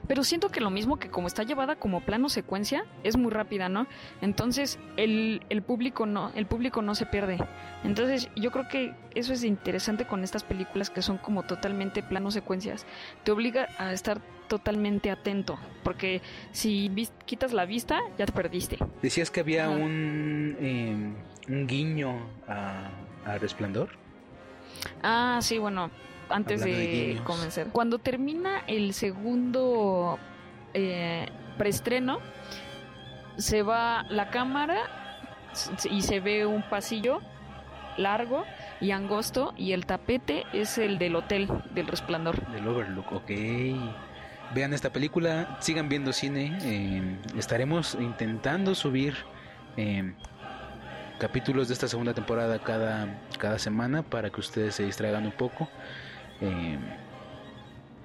Pero 0.07 0.25
siento 0.25 0.51
que 0.51 0.61
lo 0.61 0.71
mismo 0.71 0.99
que 0.99 1.11
como 1.11 1.27
está 1.27 1.43
llevada 1.43 1.77
como 1.77 2.01
plano 2.01 2.29
secuencia, 2.29 2.85
es 3.05 3.17
muy 3.17 3.31
rápida, 3.31 3.69
¿no? 3.69 3.87
Entonces 4.21 4.79
el, 4.97 5.43
el 5.49 5.63
público 5.63 6.07
no, 6.07 6.31
el 6.35 6.47
público 6.47 6.83
no 6.83 6.95
se 6.95 7.07
pierde. 7.07 7.39
Entonces 7.85 8.29
yo 8.37 8.51
creo 8.51 8.69
que 8.69 8.95
eso 9.15 9.33
es 9.33 9.45
interesante 9.45 10.07
con 10.07 10.25
estas 10.25 10.45
películas 10.45 10.91
que 10.91 11.03
son 11.03 11.19
como 11.19 11.43
totalmente 11.43 12.03
plano 12.03 12.31
secuencias. 12.31 12.87
Te 13.25 13.33
obliga 13.33 13.69
a 13.79 13.93
estar 13.93 14.21
totalmente 14.49 15.11
atento, 15.11 15.59
porque 15.85 16.23
si 16.53 16.91
quitas 17.27 17.53
la 17.53 17.67
vista, 17.67 18.01
ya 18.17 18.27
te 18.27 18.33
perdiste. 18.33 18.79
Decías 19.03 19.31
que 19.31 19.41
había 19.41 19.69
un, 19.69 20.57
eh, 20.59 21.13
un 21.49 21.67
guiño 21.67 22.19
a, 22.49 22.89
a 23.27 23.39
Resplandor. 23.39 23.91
Ah, 25.03 25.39
sí, 25.43 25.59
bueno, 25.59 25.91
antes 26.31 26.65
de 26.65 27.21
comenzar. 27.25 27.69
Cuando 27.69 27.99
termina 27.99 28.61
el 28.67 28.95
segundo 28.95 30.19
eh, 30.75 31.29
preestreno, 31.57 32.21
se 33.37 33.63
va 33.63 34.05
la 34.11 34.31
cámara 34.31 34.77
y 35.91 36.03
se 36.03 36.21
ve 36.21 36.47
un 36.47 36.63
pasillo 36.63 37.21
largo 37.97 38.45
y 38.81 38.93
angosto 38.93 39.55
y 39.57 39.73
el 39.73 39.87
tapete 39.87 40.45
es 40.53 40.79
el 40.79 40.99
del 40.99 41.17
hotel 41.17 41.49
del 41.75 41.87
resplandor. 41.87 42.47
Del 42.53 42.67
Overlook, 42.67 43.13
ok. 43.13 43.31
Vean 44.55 44.73
esta 44.73 44.91
película, 44.91 45.59
sigan 45.61 45.89
viendo 45.89 46.13
cine. 46.13 46.57
eh, 46.63 47.17
estaremos 47.37 47.97
intentando 48.01 48.75
subir 48.75 49.15
eh, 49.77 50.15
capítulos 51.19 51.69
de 51.69 51.75
esta 51.75 51.89
segunda 51.89 52.15
temporada 52.15 52.59
cada, 52.61 53.19
cada 53.39 53.59
semana 53.59 54.03
para 54.03 54.31
que 54.31 54.41
ustedes 54.41 54.77
se 54.77 54.85
distraigan 54.85 55.27
un 55.27 55.33
poco. 55.33 55.69
Eh, 56.41 56.79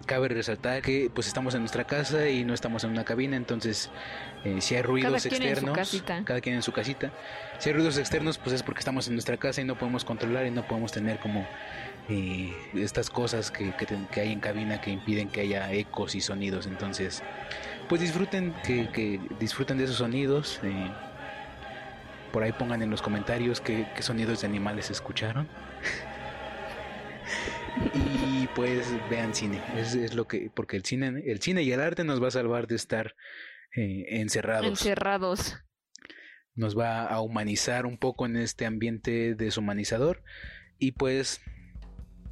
cabe 0.06 0.28
resaltar 0.28 0.82
que 0.82 1.10
pues 1.14 1.28
estamos 1.28 1.56
en 1.56 1.62
nuestra 1.62 1.86
casa 1.86 2.28
y 2.28 2.44
no 2.44 2.54
estamos 2.54 2.84
en 2.84 2.92
una 2.92 3.06
cabina, 3.06 3.38
entonces 3.38 3.90
eh, 4.44 4.60
si 4.60 4.76
hay 4.76 4.82
ruidos 4.82 5.26
externos, 5.26 6.04
cada 6.26 6.42
quien 6.42 6.56
en 6.56 6.62
su 6.62 6.72
casita, 6.72 7.12
si 7.58 7.70
hay 7.70 7.76
ruidos 7.76 7.98
externos 7.98 8.38
pues 8.38 8.54
es 8.54 8.64
porque 8.64 8.80
estamos 8.80 9.08
en 9.08 9.14
nuestra 9.14 9.38
casa 9.38 9.62
y 9.62 9.64
no 9.64 9.78
podemos 9.78 10.04
controlar 10.04 10.46
y 10.46 10.52
no 10.52 10.68
podemos 10.68 10.92
tener 10.92 11.20
como 11.20 11.48
eh, 12.10 12.54
estas 12.74 13.10
cosas 13.10 13.50
que, 13.50 13.74
que 14.12 14.22
hay 14.22 14.32
en 14.32 14.40
cabina 14.40 14.82
que 14.82 14.92
impiden 14.92 15.30
que 15.30 15.42
haya 15.42 15.72
ecos 15.72 16.16
y 16.16 16.22
sonidos, 16.22 16.68
entonces 16.68 17.24
pues 17.88 18.02
disfruten 18.02 18.54
que, 18.66 18.90
que 18.90 19.20
disfruten 19.40 19.78
de 19.78 19.86
esos 19.86 19.98
sonidos. 19.98 20.60
eh, 20.64 20.92
por 22.32 22.42
ahí 22.42 22.52
pongan 22.52 22.82
en 22.82 22.90
los 22.90 23.04
comentarios 23.04 23.62
qué, 23.62 23.86
qué 23.96 24.02
sonidos 24.02 24.42
de 24.42 24.48
animales 24.48 24.90
escucharon. 24.90 25.48
y 27.94 28.48
pues 28.56 28.88
vean 29.10 29.34
cine. 29.34 29.62
Es, 29.78 29.96
es 29.96 30.14
lo 30.14 30.28
que. 30.28 30.52
Porque 30.54 30.78
el 30.78 30.84
cine, 30.84 31.24
el 31.26 31.42
cine 31.42 31.64
y 31.64 31.72
el 31.72 31.82
arte 31.82 32.04
nos 32.04 32.22
va 32.22 32.28
a 32.28 32.32
salvar 32.32 32.68
de 32.68 32.76
estar 32.76 33.16
eh, 33.76 34.06
encerrados. 34.10 34.68
Encerrados. 34.68 35.58
nos 36.56 36.78
va 36.78 37.06
a 37.06 37.20
humanizar 37.22 37.86
un 37.86 37.98
poco 37.98 38.26
en 38.26 38.38
este 38.38 38.66
ambiente 38.66 39.36
deshumanizador. 39.36 40.24
Y 40.78 40.94
pues. 40.94 41.42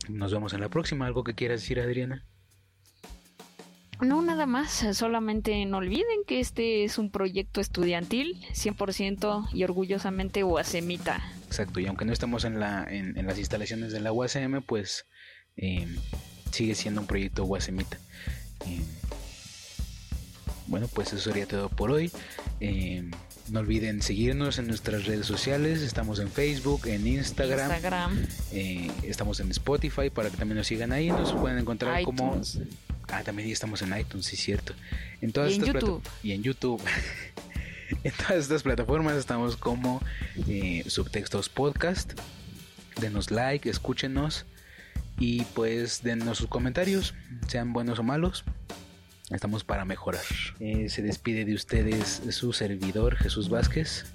Nos 0.09 0.33
vemos 0.33 0.53
en 0.53 0.61
la 0.61 0.69
próxima. 0.69 1.05
¿Algo 1.05 1.23
que 1.23 1.35
quieras 1.35 1.61
decir, 1.61 1.79
Adriana? 1.79 2.25
No, 4.01 4.23
nada 4.23 4.47
más, 4.47 4.83
solamente 4.93 5.63
no 5.67 5.77
olviden 5.77 6.23
que 6.25 6.39
este 6.39 6.83
es 6.83 6.97
un 6.97 7.11
proyecto 7.11 7.61
estudiantil, 7.61 8.43
100% 8.51 9.49
y 9.53 9.63
orgullosamente 9.63 10.43
UASEMITA. 10.43 11.21
Exacto, 11.51 11.79
y 11.81 11.85
aunque 11.87 12.05
no 12.05 12.13
estamos 12.13 12.45
en, 12.45 12.59
la, 12.61 12.85
en, 12.89 13.17
en 13.17 13.27
las 13.27 13.37
instalaciones 13.37 13.91
de 13.91 13.99
la 13.99 14.13
UASM, 14.13 14.61
pues 14.65 15.05
eh, 15.57 15.85
sigue 16.51 16.75
siendo 16.75 17.01
un 17.01 17.07
proyecto 17.07 17.43
UASMita. 17.43 17.97
Eh, 18.65 18.81
bueno, 20.67 20.87
pues 20.87 21.11
eso 21.11 21.19
sería 21.29 21.45
todo 21.45 21.67
por 21.67 21.91
hoy. 21.91 22.09
Eh, 22.61 23.03
no 23.49 23.59
olviden 23.59 24.01
seguirnos 24.01 24.59
en 24.59 24.67
nuestras 24.67 25.03
redes 25.05 25.25
sociales. 25.25 25.81
Estamos 25.81 26.19
en 26.19 26.29
Facebook, 26.31 26.87
en 26.87 27.05
Instagram, 27.05 27.69
Instagram, 27.69 28.27
eh, 28.53 28.89
estamos 29.03 29.41
en 29.41 29.51
Spotify 29.51 30.09
para 30.09 30.29
que 30.29 30.37
también 30.37 30.57
nos 30.57 30.67
sigan 30.67 30.93
ahí. 30.93 31.09
Nos 31.09 31.33
pueden 31.33 31.57
encontrar 31.57 32.01
como. 32.03 32.39
Ah, 33.09 33.23
también 33.23 33.49
estamos 33.49 33.81
en 33.81 33.97
iTunes, 33.99 34.25
sí, 34.25 34.37
cierto. 34.37 34.73
En 35.19 35.33
todas 35.33 35.51
Y 35.51 35.55
en 35.55 35.61
estas 35.61 35.71
plata- 35.73 35.85
YouTube. 35.87 36.09
Y 36.23 36.31
en 36.31 36.43
YouTube. 36.43 36.81
en 38.03 38.11
todas 38.13 38.37
estas 38.37 38.63
plataformas 38.63 39.15
estamos 39.15 39.57
como 39.57 40.01
eh, 40.47 40.83
Subtextos 40.87 41.49
Podcast. 41.49 42.13
Denos 42.99 43.31
like, 43.31 43.69
escúchenos 43.69 44.45
y 45.17 45.43
pues 45.53 46.03
denos 46.03 46.37
sus 46.37 46.47
comentarios, 46.47 47.13
sean 47.47 47.73
buenos 47.73 47.99
o 47.99 48.03
malos. 48.03 48.43
Estamos 49.29 49.63
para 49.63 49.85
mejorar. 49.85 50.21
Eh, 50.59 50.89
se 50.89 51.01
despide 51.01 51.45
de 51.45 51.53
ustedes 51.53 52.21
su 52.31 52.51
servidor 52.51 53.15
Jesús 53.15 53.49
Vázquez. 53.49 54.05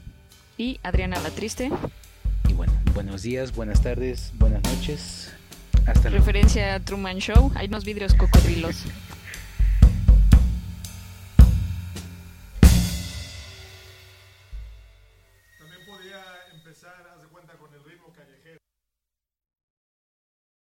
Y 0.58 0.78
Adriana 0.82 1.18
la 1.20 1.30
Triste, 1.30 1.70
Y 2.48 2.52
bueno, 2.52 2.72
buenos 2.94 3.22
días, 3.22 3.54
buenas 3.54 3.82
tardes, 3.82 4.32
buenas 4.38 4.62
noches. 4.62 5.32
Hasta 5.86 6.10
luego. 6.10 6.24
referencia 6.24 6.74
a 6.74 6.80
Truman 6.80 7.18
Show, 7.18 7.52
hay 7.54 7.68
unos 7.68 7.84
vidrios 7.84 8.14
cocodrilos. 8.14 8.84